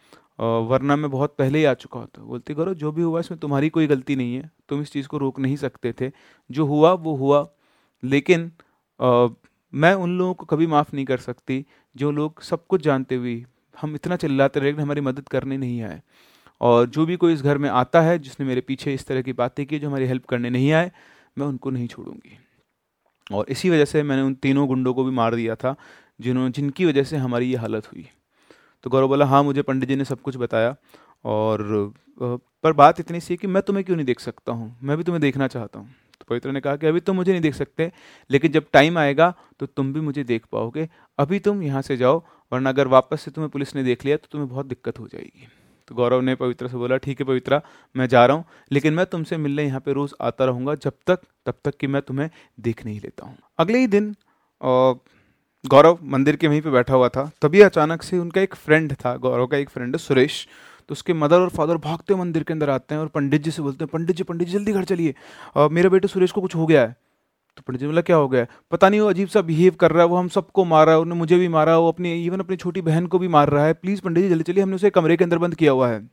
[0.70, 3.70] वरना मैं बहुत पहले ही आ चुका होता। बोलती गौरव जो भी हुआ इसमें तुम्हारी
[3.70, 6.12] कोई गलती नहीं है। तुम इस चीज़ को रोक नहीं सकते थे।
[6.50, 7.48] जो हुआ वो हुआ।
[8.04, 8.52] लेकिन
[9.00, 9.28] आ,
[9.74, 13.44] मैं उन लोगों को कभी माफ़ नहीं कर सकती जो लोग सब कुछ जानते हुए
[13.78, 16.02] हम इतना चिल्लाते रहे हमारी मदद करने नहीं आए।
[16.62, 19.34] और जो भी कोई इस घर में आता है, जिसने मेरे पीछे इस तरह की
[19.34, 20.92] बातें की, जो हमारी हेल्प करने नहीं आए,
[21.38, 22.38] मैं उनको नहीं छोड़ूँगी।
[23.32, 25.76] और इसी वजह से मैंने उन तीनों गुंडों को भी मार दिया था
[26.20, 28.06] जिन्होंने जिनकी वजह से हमारी ये हालत हुई।
[28.84, 30.76] तो गौरव बोला हाँ मुझे पंडित जी ने सब कुछ बताया,
[31.26, 34.76] और पर बात इतनी सी कि मैं तुम्हें क्यों नहीं देख सकता हूँ?
[34.84, 35.88] मैं भी तुम्हें देखना चाहता हूँ।
[36.20, 37.92] तो पवित्र ने कहा कि, अभी तुम मुझे नहीं देख सकते,
[38.30, 40.88] लेकिन जब टाइम आएगा तो तुम भी मुझे देख पाओगे।
[41.20, 44.28] अभी तुम यहाँ से जाओ, वरना अगर वापस से तुम्हें पुलिस ने देख लिया तो
[44.32, 45.48] तुम्हें बहुत दिक्कत हो जाएगी।
[45.92, 47.62] तो गौरव ने पवित्रा से बोला, ठीक है पवित्रा,
[47.96, 51.20] मैं जा रहा हूँ, लेकिन मैं तुमसे मिलने यहाँ पे रोज़ आता रहूँगा, जब तक,
[51.46, 54.16] तब तक कि मैं तुम्हें देख नहीं लेता हूँ। अगले ही दिन
[55.66, 59.16] गौरव मंदिर के वहीं पे बैठा हुआ था। तभी अचानक से उनका एक फ्रेंड था,
[59.18, 60.48] गौरव का एक फ्रेंड है सुरेश।
[60.90, 63.62] तो उसके मदर और फादर भागते मंदिर के अंदर आते हैं और पंडित जी से
[63.62, 65.14] बोलते हैं, पंडित जी पंडित जी, जल्दी घर चलिए।
[65.70, 66.96] मेरे बेटे सुरेश को कुछ हो गया है।
[67.58, 68.46] तो पंडित जी बोला, क्या हो गया?
[68.72, 71.20] पता नहीं, वो अजीब सा बिहेव कर रहा है, वो हम सबको मार है, उन्होंने
[71.20, 74.02] मुझे भी मारा वो अपनी इवन अपनी छोटी बहन को भी मार रहा है। प्लीज़
[74.02, 76.10] पंडित जी, जल्दी चलिए, हमने उसे कमरे के अंदर बंद किया हुआ है।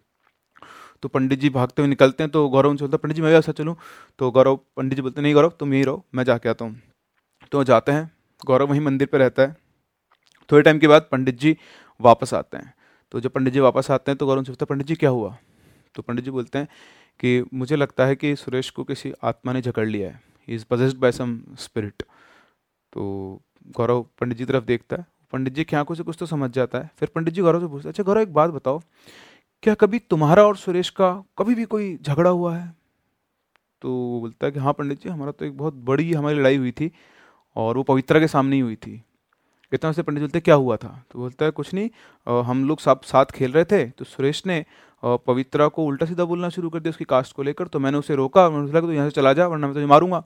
[1.03, 3.39] तो पंडित जी भागते हुए निकलते हैं तो गौरव उनसे बोलता पंडित जी, मैं भी
[3.39, 3.77] ऐसा चलूँ?
[4.19, 6.81] तो गौरव पंडित जी बोलते, नहीं गौरव, तुम यहीं रहो, मैं जाके आता हूँ।
[7.53, 8.11] तो जाते हैं,
[8.47, 9.57] गौरव वहीं मंदिर पर रहता है।
[10.53, 11.57] थोड़े टाइम के बाद पंडित जी
[12.01, 12.75] वापस आते हैं।
[13.13, 15.37] तो जब पंडित जी वापस आते हैं तो गौरव से पूछता पंडित जी, क्या हुआ?
[15.95, 16.69] तो पंडित जी बोलते हैं
[17.21, 20.65] कि, मुझे लगता है कि सुरेश को किसी आत्मा ने जकड़ लिया है। He is
[20.71, 22.03] possessed by some spirit
[22.93, 23.41] तो
[23.77, 26.79] गौरव पंडित जी तरफ़ देखता है। पंडित जी की आँखों से कुछ तो समझ जाता
[26.79, 26.91] है?
[26.99, 28.81] फिर पंडित जी गौरव से पूछता है अच्छा गौरव, एक बात बताओ।
[29.63, 32.73] क्या कभी तुम्हारा और सुरेश का कभी भी कोई झगड़ा हुआ है?
[33.83, 36.57] तो वो बोलता है कि हाँ पंडित जी, हमारा तो एक बहुत बड़ी हमारी लड़ाई
[36.57, 36.91] हुई थी
[37.57, 39.03] और वो पवित्रा के सामने ही हुई थी।
[39.73, 40.89] इतना उससे पंडित बोलते क्या हुआ था?
[41.13, 41.89] तो बोलता है कुछ नहीं
[42.27, 44.65] आ, हम लोग सब साथ खेल रहे थे तो सुरेश ने
[45.03, 48.15] पवित्रा को उल्टा सीधा बोलना शुरू कर दिया उसकी कास्ट को लेकर तो मैंने उसे
[48.15, 50.23] रोका मैंने कि तो यहाँ से चला जा वरना मैं तुझे मारूँगा।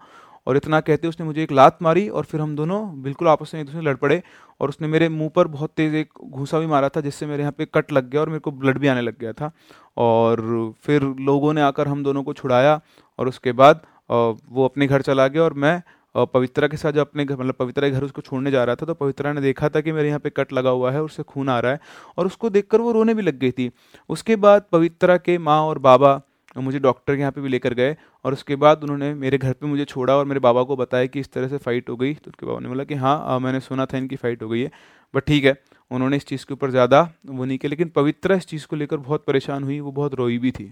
[0.47, 3.61] और इतना कहते उसने मुझे एक लात मारी और फिर हम दोनों बिल्कुल आपस में
[3.61, 4.23] एक दूसरे लड़ पड़े
[4.61, 7.53] और उसने मेरे मुँह पर बहुत तेज़ एक घूसा भी मारा था जिससे मेरे यहाँ
[7.53, 9.51] पे कट लग गया और मेरे को ब्लड भी आने लग गया था।
[9.97, 12.81] और फिर लोगों ने आकर हम दोनों को छुड़ाया
[13.19, 15.83] और उसके बाद वो अपने घर चला गया और मैं
[16.15, 18.87] पवित्रा के साथ जब अपने घर मतलब पवित्रा के घर उसको छोड़ने जा रहा था
[18.87, 21.23] तो पवित्रा ने देखा था कि मेरे यहाँ पे कट लगा हुआ है और उससे
[21.25, 21.81] खून आ रहा है
[22.19, 23.71] और उसको देखकर वो रोने भी लग गई थी।
[24.11, 26.21] उसके बाद पवित्रा के माँ और बाबा
[26.57, 29.67] मुझे डॉक्टर के यहाँ पे भी लेकर गए और उसके बाद उन्होंने मेरे घर पे
[29.67, 32.31] मुझे छोड़ा और मेरे बाबा को बताया कि इस तरह से फ़ाइट हो गई। तो
[32.31, 34.71] उसके बाबा ने बोला कि हाँ मैंने सुना था इनकी फ़ाइट हो गई है
[35.15, 35.57] बट ठीक है।
[35.91, 38.97] उन्होंने इस चीज़ के ऊपर ज़्यादा वो नहीं किया, लेकिन पवित्रा इस चीज़ को लेकर
[38.99, 40.65] बहुत परेशान हुई, वो बहुत रोई भी थी।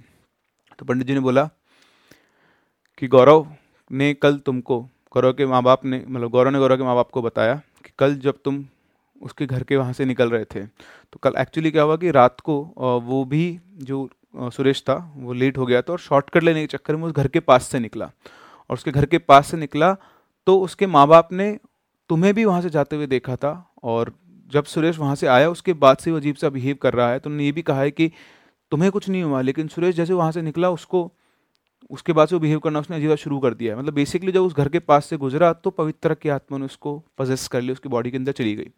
[0.79, 1.49] तो पंडित जी ने बोला
[2.99, 3.47] कि गौरव,
[3.91, 7.11] ने कल तुमको गौरव के माँ बाप ने मतलब गौरव ने गौरव के माँ बाप
[7.11, 8.65] को बताया कि कल जब तुम
[9.21, 12.41] उसके घर के वहाँ से निकल रहे थे तो कल एक्चुअली क्या हुआ कि रात
[12.41, 12.55] को
[13.05, 16.97] वो भी जो सुरेश था, वो लेट हो गया था और शॉर्टकट लेने के चक्कर
[16.97, 19.93] में उस घर के पास से निकला। और उसके घर के पास से निकला
[20.47, 21.57] तो उसके माँ बाप ने
[22.11, 23.53] तुम्हें भी वहाँ से जाते हुए देखा था
[23.85, 24.13] और
[24.51, 27.19] जब सुरेश वहाँ से आया, उसके बाद से वो अजीब सा बिहेव कर रहा है
[27.19, 28.11] तो उन्होंने ये भी कहा है कि
[28.73, 31.11] तुम्हें कुछ नहीं हुआ, लेकिन सुरेश जैसे वहाँ से निकला, उसको
[31.91, 34.55] उसके बाद से वो बिहेव करना उसने अजीब शुरू कर दिया मतलब बेसिकली जब उस
[34.55, 37.89] घर के पास से गुजरा तो पवित्र की आत्मा ने उसको पजेस कर लिया, उसकी
[37.89, 38.71] बॉडी के अंदर चली गई।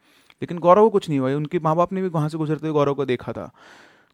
[0.42, 2.72] लेकिन गौरव को कुछ नहीं हुआ। उनके माँ बाप ने भी वहाँ से गुजरते हुए
[2.74, 3.50] गौरव को देखा था।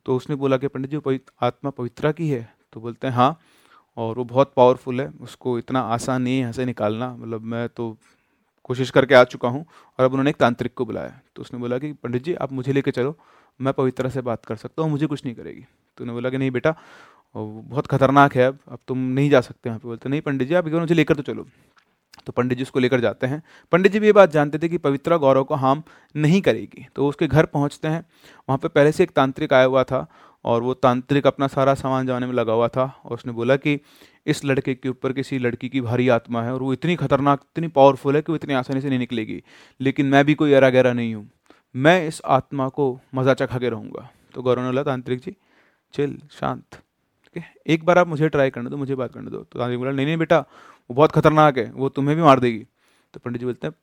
[0.06, 2.48] तो उसने बोला कि पंडित जी आत्मा पवित्रा की है?
[2.72, 3.38] तो बोलते हैं हाँ।
[3.96, 7.68] और वो बहुत पावरफुल है। उसको इतना आसान नहीं है यहाँ से निकालना। मतलब मैं
[7.68, 7.96] तो
[8.64, 9.64] कोशिश करके आ चुका हूँ
[9.98, 12.72] और अब उन्होंने एक तांत्रिक को बुलाया। तो उसने बोला कि पंडित जी, आप मुझे
[12.72, 13.16] लेके चलो।
[13.61, 16.38] मैं पवित्रा से बात कर सकता हूँ, मुझे कुछ नहीं करेगी। तो उन्होंने बोला कि
[16.38, 16.74] नहीं बेटा
[17.38, 20.55] बहुत खतरनाक है अब। अब तुम नहीं जा सकते वहाँ पे। बोलते, नहीं पंडित जी,
[20.55, 21.46] आप एक मुझे लेकर तो चलो।
[22.27, 24.79] तो पंडित जी उसको लेकर जाते हैं। पंडित जी भी ये बात जानते थे कि
[24.79, 25.83] पवित्रा गौरव को हार्म
[26.14, 28.01] नहीं करेगी। तो उसके घर पहुँचते हैं।
[28.48, 30.07] वहाँ पर पहले से एक तांत्रिक आया हुआ था
[30.44, 33.79] और वो तांत्रिक अपना सारा सामान जमाने में लगा हुआ था और उसने बोला कि
[34.27, 37.68] इस लड़के के ऊपर किसी लड़की की भारी आत्मा है और वो इतनी खतरनाक, इतनी
[37.68, 39.42] पावरफुल है कि वो इतनी आसानी से नहीं निकलेगी।
[39.81, 41.29] लेकिन मैं भी कोई अरा गहरा नहीं हूँ।
[41.74, 45.37] मैं इस आत्मा को मज़ा चखा के रहूँगा। तो गौरव ने बोला, तांत्रिक जी
[45.94, 46.81] चिल शांत।
[47.34, 47.54] ठीक है?
[47.66, 50.06] एक बार आप मुझे ट्राई करने दो, मुझे बात करने दो। तो तांत्रिक बोला, नहीं
[50.06, 52.66] नहीं बेटा, वो बहुत खतरनाक है, वो तुम्हें भी मार देगी।
[53.14, 53.74] तो पंडित जी बोलते हैं,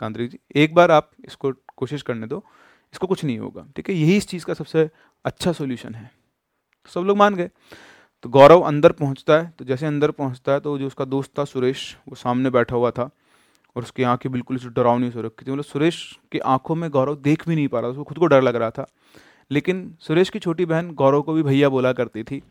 [0.00, 2.44] तांत्रिक जी, एक बार आप इसको कोशिश करने दो,
[2.94, 3.94] इसको कुछ नहीं होगा, ठीक है?
[3.96, 4.88] यही इस चीज़ का सबसे
[5.24, 6.10] अच्छा सोल्यूशन है।
[6.86, 7.50] तो सब लोग मान गए।
[8.24, 11.44] तो गौरव अंदर पहुँचता है तो जैसे अंदर पहुँचता है तो जो उसका दोस्त था
[11.44, 13.08] सुरेश, वो सामने बैठा हुआ था
[13.76, 17.46] और उसकी आँखें बिल्कुल डरावनी हो रखी थी। मतलब सुरेश की आँखों में गौरव देख
[17.48, 18.86] भी नहीं पा रहा था, उसको खुद को डर लग रहा था।
[19.50, 22.42] लेकिन सुरेश की छोटी बहन गौरव को भी भैया बोला करती थी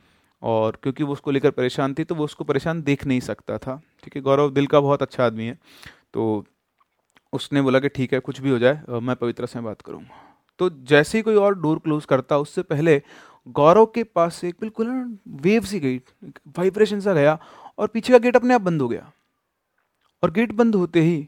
[0.42, 3.82] और क्योंकि वो उसको लेकर परेशान थी तो वो उसको परेशान देख नहीं सकता था।
[4.04, 5.58] ठीक है, गौरव दिल का बहुत अच्छा आदमी है।
[6.14, 6.46] तो
[7.34, 10.26] उसने बोला कि ठीक है, कुछ भी हो जाए मैं पवित्रा से बात करूँगा।
[10.60, 13.02] तो जैसे ही कोई और डोर क्लोज करता, उससे पहले
[13.48, 14.88] गौरव के पास से एक बिल्कुल
[15.42, 15.98] वेव सी गई
[16.58, 17.38] वाइब्रेशन सा गया
[17.78, 19.12] और पीछे का गेट अपने आप बंद हो गया।
[20.24, 21.28] और गेट बंद होते ही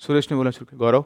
[0.00, 1.04] सुरेश ने बोला गौरव,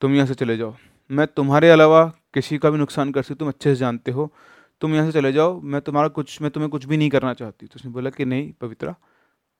[0.00, 0.74] तुम यहाँ से चले जाओ।
[1.10, 4.32] मैं तुम्हारे अलावा किसी का भी नुकसान कर सकती तुम अच्छे से जानते हो।
[4.80, 7.66] तुम यहाँ से चले जाओ मैं तुम्हारा कुछ मैं तुम्हें कुछ भी नहीं करना चाहती।
[7.66, 8.94] तो उसने बोला कि नहीं पवित्रा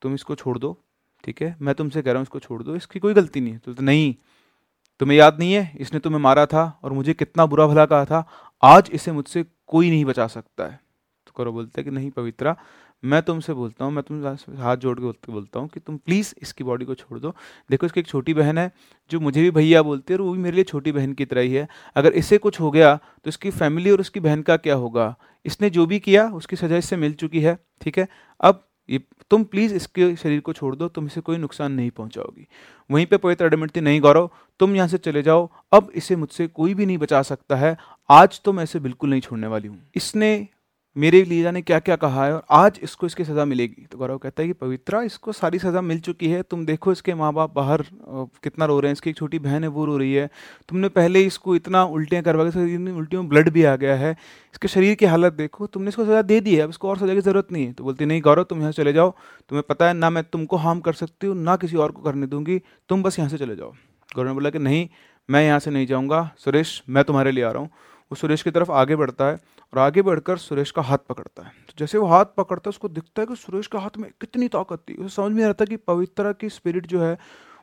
[0.02, 0.76] तुम इसको छोड़ दो
[1.24, 1.56] ठीक है?
[1.62, 3.82] मैं तुमसे कह रहा हूँ इसको छोड़ दो इसकी कोई गलती नहीं है। तो, तो
[3.82, 4.14] नहीं
[5.00, 8.26] तुम्हें याद नहीं है इसने तुम्हें मारा था और मुझे कितना बुरा भला कहा था
[8.62, 10.80] आज इसे मुझसे कोई नहीं बचा सकता है।
[11.26, 12.56] तो करो बोलते कि नहीं पवित्रा
[13.02, 14.24] मैं तुमसे बोलता हूँ, मैं तुम
[14.58, 17.34] हाथ जोड़ के बोलता हूँ कि तुम प्लीज़ इसकी बॉडी को छोड़ दो।
[17.70, 18.70] देखो, इसकी एक छोटी बहन है,
[19.10, 21.40] जो मुझे भी भैया बोलती है और वो भी मेरे लिए छोटी बहन की तरह
[21.40, 24.74] ही है। अगर इसे कुछ हो गया तो इसकी फैमिली और उसकी बहन का क्या
[24.76, 25.14] होगा?
[25.46, 28.08] इसने जो भी किया, उसकी सजा इससे मिल चुकी है, ठीक है?
[28.40, 32.46] अब ये, तुम प्लीज़ इसके शरीर को छोड़ दो, तुम इसे कोई नुकसान नहीं पहुंचाओगी।
[32.90, 36.46] वहीं पे पवित्र अडमिट थी नहीं गौरव, तुम यहाँ से चले जाओ। अब इसे मुझसे
[36.48, 37.76] कोई भी नहीं बचा सकता है।
[38.10, 40.48] आज तो मैं इसे बिल्कुल नहीं छोड़ने वाली हूँ। इसने
[40.96, 44.18] मेरे लीजा ने क्या क्या कहा है और आज इसको इसकी सज़ा मिलेगी। तो गौरव
[44.18, 47.54] कहता है कि पवित्रा, इसको सारी सज़ा मिल चुकी है। तुम देखो इसके माँ बाप
[47.54, 47.82] बाहर
[48.42, 50.28] कितना रो रहे हैं। इसकी एक छोटी बहन है, वो रो रही है।
[50.68, 54.10] तुमने पहले इसको इतना उल्टियाँ करवा के इतनी उल्टियों में ब्लड भी आ गया है।
[54.12, 57.14] इसके शरीर की हालत देखो, तुमने इसको सज़ा दे दी है। अब इसको और सज़ा
[57.14, 59.10] की ज़रूरत नहीं है। तो बोलती, नहीं गौरव, तुम यहाँ चले जाओ।
[59.50, 62.26] तुम्हें पता है, ना मैं तुमको हार्म कर सकती हूँ, ना किसी और को करने
[62.26, 63.72] दूँगी। तुम बस यहाँ से चले जाओ।
[64.08, 64.88] गौरव ने बोला कि, नहीं,
[65.28, 67.70] मैं यहाँ से नहीं जाऊँगा। सुरेश, मैं तुम्हारे लिए आ रहा हूँ।
[68.10, 69.38] वो सुरेश की तरफ़ आगे बढ़ता है।
[69.72, 72.88] और आगे बढ़कर सुरेश का हाथ पकड़ता है। तो जैसे वो हाथ पकड़ता है, उसको
[72.88, 75.76] दिखता है कि सुरेश के हाथ में कितनी ताकत थी। उसे समझ में आता कि
[75.78, 77.16] पवित्रा की स्पिरिट जो है,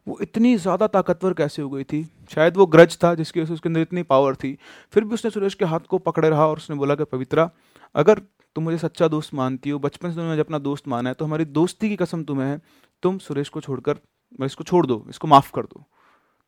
[0.08, 3.54] वो इतनी ज़्यादा ताकतवर कैसे हो गई थी। शायद वो ग्रज था, जिसकी वजह से
[3.54, 4.58] उसके अंदर इतनी पावर थी।
[4.93, 7.50] फिर भी उसने सुरेश के हाथ को पकड़े रहा और उसने बोला कि पवित्रा,
[7.95, 8.22] अगर
[8.56, 11.26] तुम मुझे सच्चा दोस्त मानती हो, बचपन से तुमने मुझे अपना दोस्त माना है तो
[11.26, 12.60] हमारी दोस्ती की कसम तुम्हें है,
[13.04, 14.00] तुम सुरेश को छोड़कर,
[14.45, 15.80] इसको छोड़ दो, इसको माफ़ कर दो।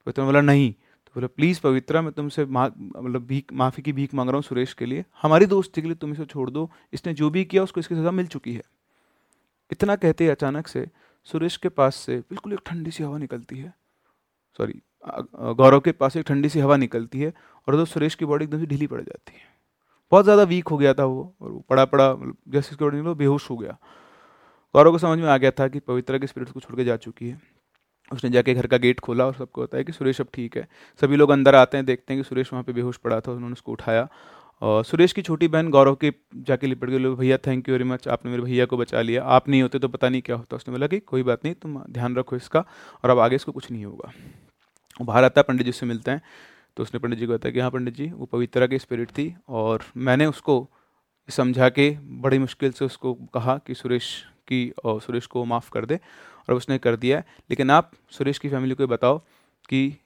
[0.08, 0.74] पवित्रा बोला, नहीं।
[1.16, 4.74] तो बोला, प्लीज़ पवित्रा, मैं तुमसे मतलब भीख, माफ़ी की भीख मांग रहा हूँ सुरेश
[4.74, 7.80] के लिए। हमारी दोस्ती के लिए तुम इसे छोड़ दो। इसने जो भी किया, उसको
[7.80, 8.62] इसकी सज़ा मिल चुकी है।
[9.72, 10.88] इतना कहते अचानक से
[11.28, 13.74] सुरेश के पास से बिल्कुल एक ठंडी सी हवा निकलती है।
[14.60, 14.82] सॉरी
[15.56, 17.34] गौरव के पास एक ठंडी सी हवा निकलती है
[17.68, 19.50] और तो सुरेश की बॉडी एकदम से ढीली पड़ जाती है।
[20.12, 23.02] बहुत ज़्यादा वीक हो गया था वो और वो पड़ा पड़ा मतलब जैसे उसकी बॉडी
[23.16, 23.78] बेहोश हो गया।
[24.76, 26.98] गौरव को समझ में आ गया था कि पवित्रा की स्पिरिट को छोड़ के जा
[26.98, 27.42] चुकी है।
[28.14, 30.68] उसने जाके घर का गेट खोला और सबको बताया कि सुरेश अब ठीक है।
[31.02, 33.54] सभी लोग अंदर आते हैं, देखते हैं कि सुरेश वहाँ पे बेहोश पड़ा था, उन्होंने
[33.54, 34.08] उसको उठाया।
[34.62, 38.08] और सुरेश की छोटी बहन गौरव के जाके लिपट लोग भैया थैंक यू वेरी मच
[38.08, 40.72] आपने मेरे भैया को बचा लिया। आप नहीं होते तो पता नहीं क्या होता। उसने
[40.72, 42.60] बोला कि, कोई बात नहीं, तुम ध्यान रखो इसका
[43.04, 44.12] और अब आगे इसको कुछ नहीं होगा।
[45.02, 46.22] बाहर आता है, पंडित जी से मिलते हैं।
[46.78, 49.36] तो उसने पंडित जी को बताया कि हाँ पंडित जी, वो पवित्रा की स्पिरिट थी
[49.50, 50.70] और मैंने उसको
[51.30, 55.86] समझा के बड़ी मुश्किल से उसको कहा कि सुरेश की, और सुरेश को माफ़ कर
[55.86, 56.00] दे।
[56.48, 59.18] और उसने कर दिया है। लेकिन आप सुरेश की फैमिली को बताओ
[59.70, 59.98] कि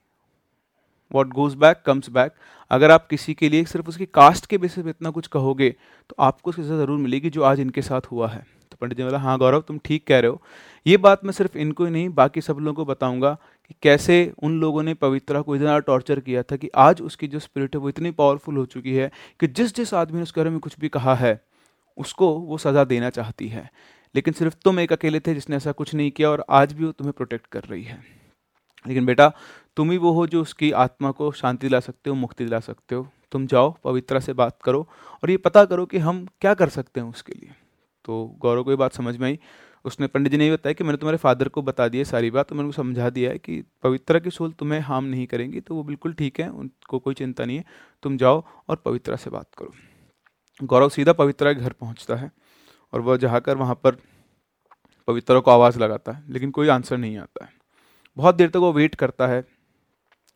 [1.12, 2.34] what goes back comes back
[2.72, 5.70] अगर आप किसी के लिए सिर्फ़ उसकी कास्ट के बेसिस पे इतना कुछ कहोगे
[6.10, 9.18] तो आपको सज़ा ज़रूर मिलेगी जो आज इनके साथ हुआ है। तो पंडित जी बोला
[9.20, 10.42] हाँ गौरव, तुम ठीक कह रहे हो।
[10.86, 13.34] ये बात मैं सिर्फ़ इनको ही नहीं, बाकी सब लोगों को बताऊँगा
[13.66, 17.40] कि कैसे उन लोगों ने पवित्रा को इतना टॉर्चर किया था कि आज उसकी जो
[17.40, 20.50] स्पिरिट है वो इतनी पावरफुल हो चुकी है कि जिस जिस आदमी ने उसके बारे
[20.50, 21.40] में कुछ भी कहा है,
[21.98, 23.70] उसको वो सज़ा देना चाहती है।
[24.16, 26.92] लेकिन सिर्फ़ तुम एक अकेले थे जिसने ऐसा कुछ नहीं किया और आज भी वो
[26.92, 28.04] तुम्हें प्रोटेक्ट कर रही है।
[28.88, 29.34] लेकिन बेटा,
[29.78, 32.96] तुम ही वो हो जो उसकी आत्मा को शांति दिला सकते हो, मुक्ति दिला सकते
[32.96, 34.88] हो। तुम जाओ पवित्रा से बात करो
[35.24, 37.50] और ये पता करो कि हम क्या कर सकते हैं उसके लिए।
[38.06, 39.40] तो गौरव को ये बात समझ में आई।
[39.86, 42.56] उसने पंडित जी ने बताया कि मैंने तुम्हारे फादर को बता दिया सारी बात तो
[42.56, 45.84] मैंने उनको समझा दिया है कि पवित्रा की सोल तुम्हें हार्म नहीं करेंगी तो वो
[45.84, 47.66] बिल्कुल ठीक है, उनको कोई चिंता नहीं है।
[48.04, 49.74] तुम जाओ और पवित्रा से बात करो।
[50.64, 52.32] गौरव सीधा पवित्रा के घर पहुँचता है।
[52.96, 53.98] और वह जाकर वहाँ पर
[55.08, 57.52] पवित्रा को आवाज़ लगाता है, लेकिन कोई आंसर नहीं आता है।
[58.18, 59.44] बहुत देर तक वो वेट करता है,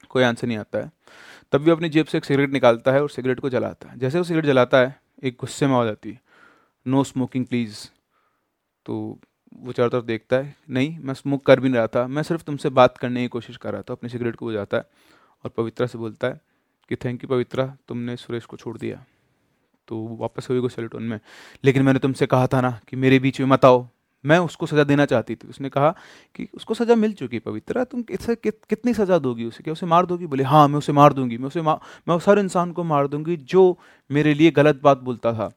[0.10, 0.91] कोई आंसर नहीं आता है।
[1.52, 4.17] तब भी अपनी जेब से एक सिगरेट निकालता है और सिगरेट को जलाता है। जैसे
[4.17, 6.22] वो सिगरेट जलाता है, एक गुस्से में आ जाती है
[6.88, 7.86] नो स्मोकिंग प्लीज़
[8.86, 9.19] तो
[9.54, 12.43] वो चारों तरफ़ देखता है, नहीं, मैं स्मोक कर भी नहीं रहा था, मैं सिर्फ़
[12.43, 14.84] तुमसे बात करने की कोशिश कर रहा था, अपनी सिगरेट को बुझाता है।
[15.45, 16.39] और पवित्रा से बोलता है
[16.89, 19.04] कि थैंक यू पवित्रा, तुमने सुरेश को छोड़ दिया।
[19.89, 21.19] तो वापस हुई गुस्से टोन में।
[21.63, 23.88] लेकिन मैंने तुमसे कहा था ना कि मेरे बीच में मत आओ।
[24.23, 25.89] मैं उसको सज़ा देना चाहती थी। उसने कहा
[26.36, 29.63] कि उसको सज़ा मिल चुकी पवित्रा तुम इससे कि, कितनी सज़ा दोगी उसे?
[29.63, 30.25] क्या उसे मार दोगी?
[30.28, 33.38] बोले हाँ मैं उसे मार दूँगी। मैं उसे मैं उस हर इंसान को मार दूँगी
[33.38, 33.78] जो
[34.10, 35.52] मेरे लिए गलत बात बोलता था।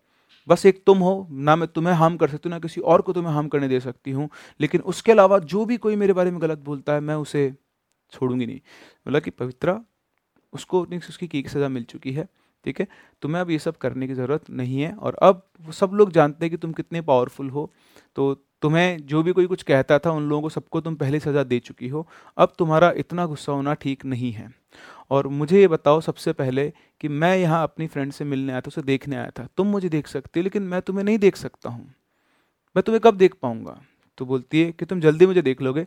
[0.48, 3.12] बस एक तुम हो ना मैं तुम्हें हार्म कर सकती हूँ ना किसी और को
[3.12, 4.28] तुम्हें हार्म करने दे सकती हूँ।
[4.60, 7.52] लेकिन उसके अलावा जो भी कोई मेरे बारे में गलत बोलता है मैं उसे
[8.12, 8.58] छोड़ूँगी नहीं।
[9.06, 9.80] बोला कि पवित्रा
[10.52, 12.26] उसको उसकी की सज़ा मिल चुकी है।
[12.64, 12.86] ठीक है?
[13.22, 16.50] तुम्हें अब ये सब करने की ज़रूरत नहीं है और अब सब लोग जानते हैं
[16.50, 17.70] कि तुम कितने पावरफुल हो।
[18.16, 21.42] तो तुम्हें जो भी कोई कुछ कहता था, उन लोगों को सबको तुम पहले सज़ा
[21.42, 22.06] दे चुकी हो।
[22.38, 24.54] अब तुम्हारा इतना गुस्सा होना ठीक नहीं है।
[25.10, 28.68] और मुझे ये बताओ सबसे पहले कि मैं यहाँ अपनी फ्रेंड से मिलने आया था,
[28.68, 31.70] उसे देखने आया था। तुम मुझे देख सकते हो, लेकिन मैं तुम्हें नहीं देख सकता
[31.70, 31.94] हूँ।
[32.76, 33.80] मैं तुम्हें कब देख पाऊँगा?
[34.18, 35.86] तो बोलती है कि तुम जल्दी मुझे देख लोगे।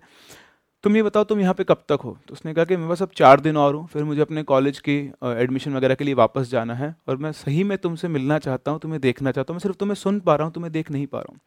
[0.86, 2.18] तुम ये बताओ, तुम यहाँ पे कब तक हो?
[2.28, 4.80] तो उसने कहा कि मैं बस अब चार दिन और हूँ, फिर मुझे अपने कॉलेज
[4.80, 8.72] की एडमिशन वगैरह के लिए वापस जाना है और मैं सही में तुमसे मिलना चाहता
[8.72, 11.08] हूँ, तुम्हें देखना चाहता हूँ, मैं सिर्फ़ तुम्हें सुन पा रहा हूँ, तुम्हें देख नहीं
[11.08, 11.40] पा रहा हूँ।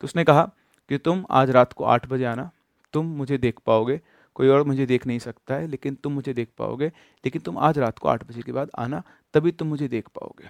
[0.00, 0.42] तो उसने कहा
[0.90, 2.50] कि तुम आज रात को आठ बजे आना,
[2.94, 4.00] तुम मुझे देख पाओगे,
[4.36, 6.86] कोई और मुझे देख नहीं सकता है, लेकिन तुम मुझे देख पाओगे,
[7.24, 9.02] लेकिन तुम आज रात को आठ बजे के बाद आना,
[9.34, 10.48] तभी तुम मुझे देख पाओगे।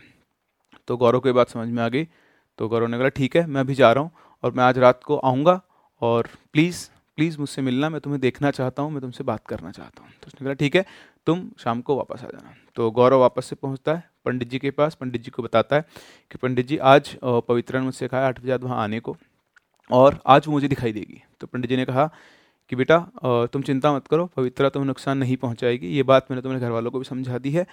[0.88, 2.04] तो गौरव को ये बात समझ में आ गई
[2.58, 4.10] तो गौरव ने कहा ठीक है, मैं अभी जा रहा हूँ
[4.42, 5.60] और मैं आज रात को आऊँगा
[6.02, 10.02] और प्लीज़ प्लीज़ मुझसे मिलना, मैं तुम्हें देखना चाहता हूँ, मैं तुमसे बात करना चाहता
[10.02, 10.84] हूँ। तो उसने कहा ठीक है,
[11.26, 14.70] तुम शाम को वापस आ जाना। तो गौरव वापस से पहुँचता है, पंडित जी के
[14.70, 15.84] पास, पंडित जी को बताता है
[16.30, 19.16] कि पंडित जी, आज पवित्र ने मुझसे कहा, आठ बजे वहाँ आने को,
[19.90, 22.10] और आज वो मुझे दिखाई देगी। तो पंडित जी ने कहा
[22.72, 22.98] कि, बेटा
[23.52, 26.90] तुम चिंता मत करो, पवित्रा तुम्हें नुकसान नहीं पहुंचाएगी, ये बात मैंने तुम्हारे घर वालों
[26.90, 27.66] को भी समझा दी है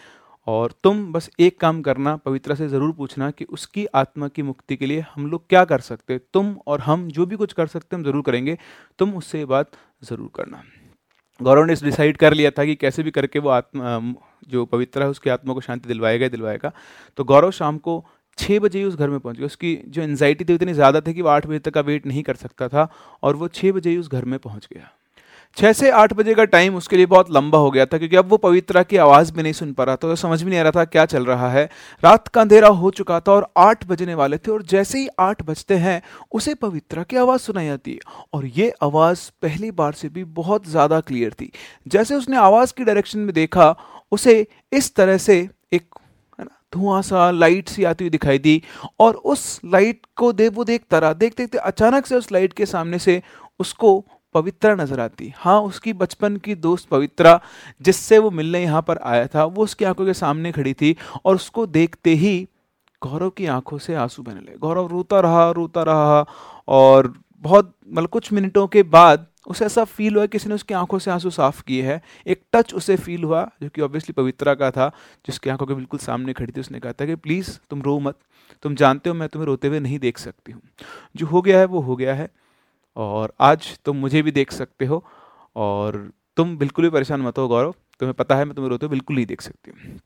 [0.50, 4.76] और तुम बस एक काम करना, पवित्रा से ज़रूर पूछना कि उसकी आत्मा की मुक्ति
[4.76, 7.96] के लिए हम लोग क्या कर सकते तुम और हम जो भी कुछ कर सकते
[7.96, 8.58] हम ज़रूर करेंगे।
[9.00, 9.72] तुम उससे बात
[10.04, 10.64] ज़रूर करना।
[11.40, 14.00] गौरव ने डिसाइड कर लिया था कि कैसे भी करके वो आत्मा
[14.50, 16.72] जो पवित्र है, उसकी आत्मा को शांति दिलवाएगा ही दिलवाएगा।
[17.18, 18.04] तो गौरव शाम को
[18.38, 21.14] छः बजे ही उस घर में पहुँच। गया उसकी जो एनजाइटी थी इतनी ज़्यादा थी
[21.14, 22.88] कि वो आठ बजे तक का वेट नहीं कर सकता था
[23.24, 24.90] और वो छः बजे ही उस घर में पहुँच गया।
[25.58, 28.28] छः से आठ बजे का टाइम उसके लिए बहुत लंबा हो गया था, क्योंकि अब
[28.30, 30.64] वो पवित्रा की आवाज़ भी नहीं सुन पा रहा था तो समझ भी नहीं आ
[30.64, 31.64] रहा था क्या चल रहा है।
[32.04, 35.42] रात का अंधेरा हो चुका था और आठ बजने वाले थे, और जैसे ही आठ
[35.44, 38.00] बजते हैं, उसे पवित्रा की आवाज़ सुनाई आती है,
[38.34, 41.52] और ये आवाज़ पहली बार से भी बहुत ज़्यादा क्लियर थी।
[41.88, 43.76] जैसे उसने आवाज़ की डायरेक्शन में देखा,
[44.12, 45.38] उसे इस तरह से
[45.74, 45.96] एक
[46.74, 48.62] धुआँ सा लाइट सी आती हुई दिखाई दी,
[49.00, 52.66] और उस लाइट को दे, वो देखता रहा। देखते देखते अचानक से उस लाइट के
[52.68, 53.22] सामने से
[53.60, 54.04] उसको
[54.36, 57.40] पवित्रा नज़र आती। हाँ उसकी बचपन की दोस्त पवित्रा,
[57.82, 61.36] जिससे वो मिलने यहाँ पर आया था, वो उसकी आँखों के सामने खड़ी थी और
[61.36, 62.48] उसको देखते ही
[63.02, 66.26] गौरव की आँखों से आँसू बहने लगे। गौरव रोता रहा रोता रहा
[66.68, 67.14] और
[67.44, 71.12] बहुत मतलब कुछ मिनटों के बाद उसे ऐसा फील हुआ किसी ने उसकी आँखों से
[71.12, 74.88] आँसू साफ़ किए हैं। एक टच उसे फील हुआ, जो कि ऑब्वियसली पवित्रा का था,
[75.26, 78.16] जिसकी आँखों के बिल्कुल सामने खड़ी थी। उसने कहा था कि प्लीज़ तुम रो मत।
[78.64, 80.62] तुम जानते हो, मैं तुम्हें रोते हुए नहीं देख सकती हूँ।
[81.16, 82.30] जो हो गया है, वो हो गया है।
[83.00, 85.06] और आज तुम मुझे भी देख सकते हो
[85.56, 89.16] और तुम बिल्कुल भी परेशान मत हो गौरव। तुम्हें पता है, मैं तुम्हें रोते बिल्कुल
[89.16, 90.00] नहीं देख सकती हूँ।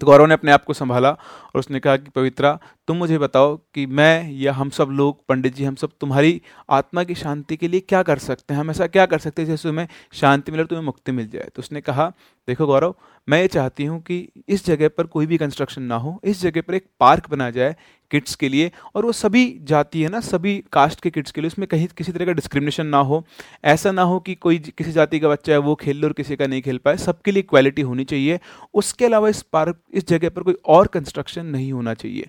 [0.00, 3.56] तो गौरव ने अपने आप को संभाला और उसने कहा कि, पवित्रा, तुम मुझे बताओ
[3.56, 7.68] कि मैं या हम सब लोग, पंडित जी, हम सब तुम्हारी आत्मा की शांति के
[7.68, 8.60] लिए क्या कर सकते हैं?
[8.60, 11.48] हम ऐसा क्या कर सकते हैं जैसे तुम्हें शांति मिले तुम्हें मुक्ति मिल जाए?
[11.54, 12.12] तो उसने कहा,
[12.48, 12.94] देखो गौरव
[13.28, 14.16] मैं ये चाहती हूँ कि
[14.48, 17.74] इस जगह पर कोई भी कंस्ट्रक्शन ना हो, इस जगह पर एक पार्क बना जाए
[18.10, 21.48] किड्स के लिए, और वो सभी जाति है ना, सभी कास्ट के किड्स के लिए,
[21.48, 23.24] उसमें कहीं किसी तरह का डिस्क्रिमिनेशन ना हो,
[23.64, 26.36] ऐसा ना हो कि कोई किसी जाति का बच्चा है, वो खेल लो और किसी
[26.36, 28.38] का नहीं खेल पाए, सबके लिए क्वालिटी होनी चाहिए,
[28.74, 32.28] उसके अलावा इस पार्क इस जगह पर कोई और कंस्ट्रक्शन नहीं होना चाहिए।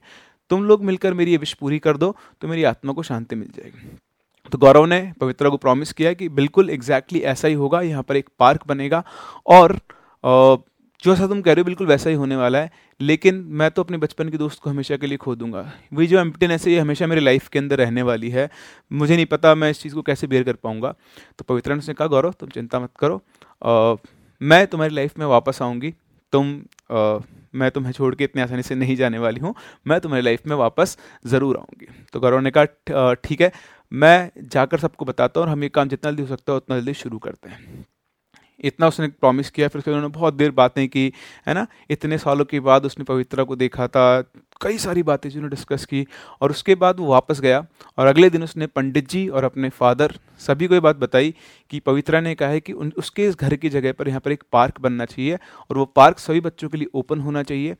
[0.52, 3.48] तुम लोग मिलकर मेरी ये विश पूरी कर दो तो मेरी आत्मा को शांति मिल
[3.54, 3.98] जाएगी।
[4.52, 8.04] तो गौरव ने पवित्रा को प्रॉमिस किया कि बिल्कुल एग्जैक्टली exactly ऐसा ही होगा, यहाँ
[8.04, 9.04] पर एक पार्क बनेगा,
[9.48, 9.80] और
[10.24, 10.64] जो
[11.14, 13.98] ऐसा तुम कह रहे हो बिल्कुल वैसा ही होने वाला है लेकिन मैं तो अपने
[13.98, 15.62] बचपन के दोस्त को हमेशा के लिए खो दूँगा।
[15.94, 18.50] वही जो एम्प्टीनेस है ये हमेशा मेरी लाइफ के अंदर रहने वाली है।
[18.92, 20.94] मुझे नहीं पता मैं इस चीज़ को कैसे बेयर कर पाऊँगा।
[21.40, 23.22] तो पवित्रा ने कहा गौरव तुम चिंता मत करो।
[23.62, 23.96] आ,
[24.42, 25.94] मैं तुम्हारी लाइफ में वापस आऊँगी।
[26.34, 26.60] तुम
[26.92, 27.18] आ,
[27.56, 29.54] मैं तुम्हें छोड़ के इतनी आसानी से नहीं जाने वाली हूँ।
[29.88, 33.52] मैं तुम्हारी लाइफ में वापस ज़रूर आऊँगी। तो गौरव ने कहा ठीक है।
[33.92, 36.80] मैं जाकर सबको बताता हूँ और हम ये काम जितना जल्दी हो सकता है उतना
[36.80, 37.86] जल्दी शुरू करते हैं।
[38.60, 41.12] इतना उसने प्रॉमिस किया, फिर उसके उन्होंने बहुत देर बातें की,
[41.48, 41.68] है ना?
[41.90, 44.22] इतने सालों के बाद उसने पवित्रा को देखा था,
[44.62, 46.06] कई सारी बातें जिन्होंने डिस्कस की,
[46.42, 47.66] और उसके बाद वो वापस गया,
[47.98, 51.34] और अगले दिन उसने पंडित जी और अपने फादर सभी को ये बात बताई
[51.70, 54.32] कि पवित्रा ने कहा है कि उन, उसके इस घर की जगह पर यहाँ पर
[54.32, 55.36] एक पार्क बनना चाहिए,
[55.70, 57.76] और वो पार्क सभी बच्चों के लिए ओपन होना चाहिए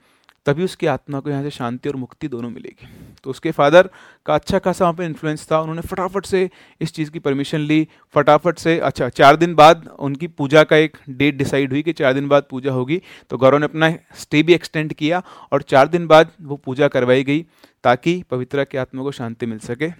[0.46, 2.88] तभी उसकी आत्मा को यहाँ से शांति और मुक्ति दोनों मिलेगी।
[3.24, 3.90] तो उसके फादर
[4.26, 6.50] का अच्छा खासा वहाँ पे इन्फ्लुएंस था, उन्होंने फटाफट से
[6.82, 10.98] इस चीज़ की परमिशन ली, फटाफट से अच्छा चार दिन बाद उनकी पूजा का एक
[11.10, 14.54] डेट डिसाइड हुई कि चार दिन बाद पूजा होगी तो गौरव ने अपना स्टे भी
[14.54, 17.42] एक्सटेंड किया और चार दिन बाद वो पूजा करवाई गई
[17.84, 19.92] ताकि पवित्रा की आत्मा को शांति मिल सके।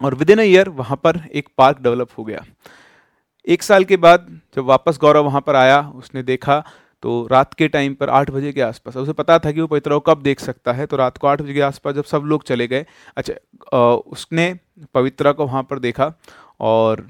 [0.00, 2.44] और विद इन अ ईयर वहाँ पर एक पार्क डेवलप हो गया।
[3.46, 6.62] एक साल के बाद जब वापस गौरव वहाँ पर आया, उसने देखा
[7.06, 9.98] तो रात के टाइम पर आठ बजे के आसपास। उसे पता था कि वो पवित्रा
[10.06, 12.66] कब देख सकता है तो रात को आठ बजे के आसपास जब सब लोग चले
[12.68, 14.46] गए अच्छा उसने
[14.94, 16.12] पवित्रा को वहाँ पर देखा
[16.60, 17.06] और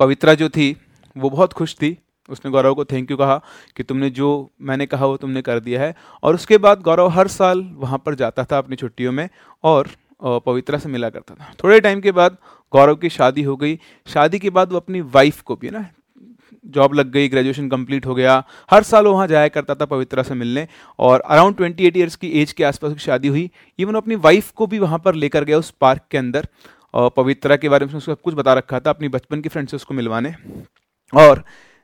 [0.00, 0.76] पवित्रा जो थी,
[1.16, 1.96] वो बहुत खुश थी।
[2.28, 3.40] उसने गौरव को थैंक यू कहा
[3.76, 4.28] कि तुमने जो
[4.60, 8.14] मैंने कहा वो तुमने कर दिया है। और उसके बाद गौरव हर साल वहाँ पर
[8.14, 9.28] जाता था अपनी छुट्टियों में
[9.64, 9.88] और
[10.22, 12.36] पवित्रा से मिला करता था। थोड़े टाइम के बाद
[12.72, 15.88] गौरव की शादी हो गई। शादी के बाद वो अपनी वाइफ को भी ना
[16.66, 20.34] जॉब लग गई ग्रेजुएशन कंप्लीट हो गया, हर साल वहाँ जाया करता था पवित्रा से
[20.34, 20.66] मिलने
[20.98, 24.50] और अराउंड ट्वेंटी एट ईयर्स की एज के आसपास की शादी हुई। इवन अपनी वाइफ
[24.52, 26.48] को भी वहाँ पर लेकर गया उस पार्क के अंदर।
[26.94, 29.68] और पवित्रा के बारे में उसको सब कुछ बता रखा था अपनी बचपन की फ्रेंड
[29.68, 30.34] से उसको मिलवाने।
[31.12, 31.42] और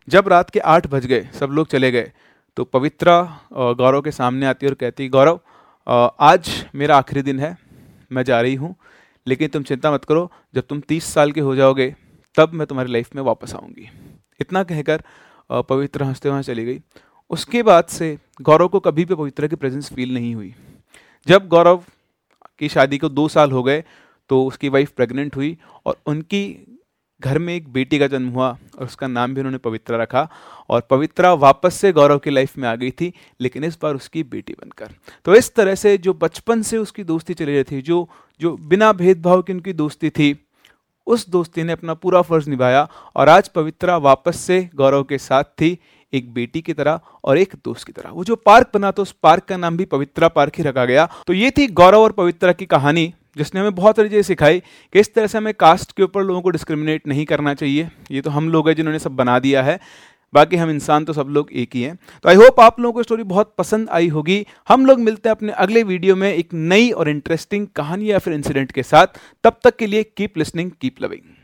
[0.08, 2.10] जब रात के आठ बज गए, सब लोग चले गए
[2.56, 3.20] तो पवित्रा
[3.52, 5.40] गौरव के सामने आती और कहती गौरव
[5.86, 7.56] आज मेरा आखिरी दिन है,
[8.10, 8.74] मैं जा रही हूँ,
[9.26, 11.94] लेकिन तुम चिंता मत करो, जब तुम तीस साल के हो जाओगे,
[12.36, 13.88] तब मैं तुम्हारी लाइफ में वापस आऊँगी।
[14.42, 15.02] इतना कहकर
[15.50, 16.80] पवित्र हँसते वहाँ चली गई।
[17.30, 20.54] उसके बाद से गौरव को कभी भी पवित्र की प्रेजेंस फील नहीं हुई।
[21.26, 21.84] जब गौरव
[22.58, 23.82] की शादी को दो साल हो गए
[24.30, 26.42] तो उसकी वाइफ प्रेग्नेंट हुई और उनकी
[27.20, 30.28] घर में एक बेटी का जन्म हुआ और उसका नाम भी उन्होंने पवित्रा रखा
[30.70, 34.22] और पवित्रा वापस से गौरव की लाइफ में आ गई थी, लेकिन इस बार उसकी
[34.24, 34.90] बेटी बनकर।
[35.24, 38.08] तो इस तरह से जो बचपन से उसकी दोस्ती चली रही थी, जो
[38.40, 40.32] जो बिना भेदभाव की उनकी दोस्ती थी
[41.06, 42.86] उस दोस्ती ने अपना पूरा फ़र्ज़ निभाया
[43.16, 45.78] और आज पवित्रा वापस से गौरव के साथ थी,
[46.12, 49.12] एक बेटी की तरह और एक दोस्त की तरह। वो जो पार्क बना तो उस
[49.22, 52.52] पार्क का नाम भी पवित्रा पार्क ही रखा गया। तो ये थी गौरव और पवित्रा
[52.52, 56.02] की कहानी, जिसने हमें बहुत सारी चीज़ें सिखाई कि इस तरह से हमें कास्ट के
[56.02, 59.38] ऊपर लोगों को डिस्क्रिमिनेट नहीं करना चाहिए। ये तो हम लोग हैं जिन्होंने सब बना
[59.38, 59.78] दिया है।
[60.32, 63.02] बाकी हम इंसान तो सब लोग एक ही हैं। तो आई होप आप लोगों को
[63.02, 66.90] स्टोरी बहुत पसंद आई होगी। हम लोग मिलते हैं अपने अगले वीडियो में एक नई
[66.90, 71.02] और इंटरेस्टिंग कहानी या फिर इंसिडेंट के साथ। तब तक के लिए कीप लिसनिंग कीप
[71.02, 71.41] लविंग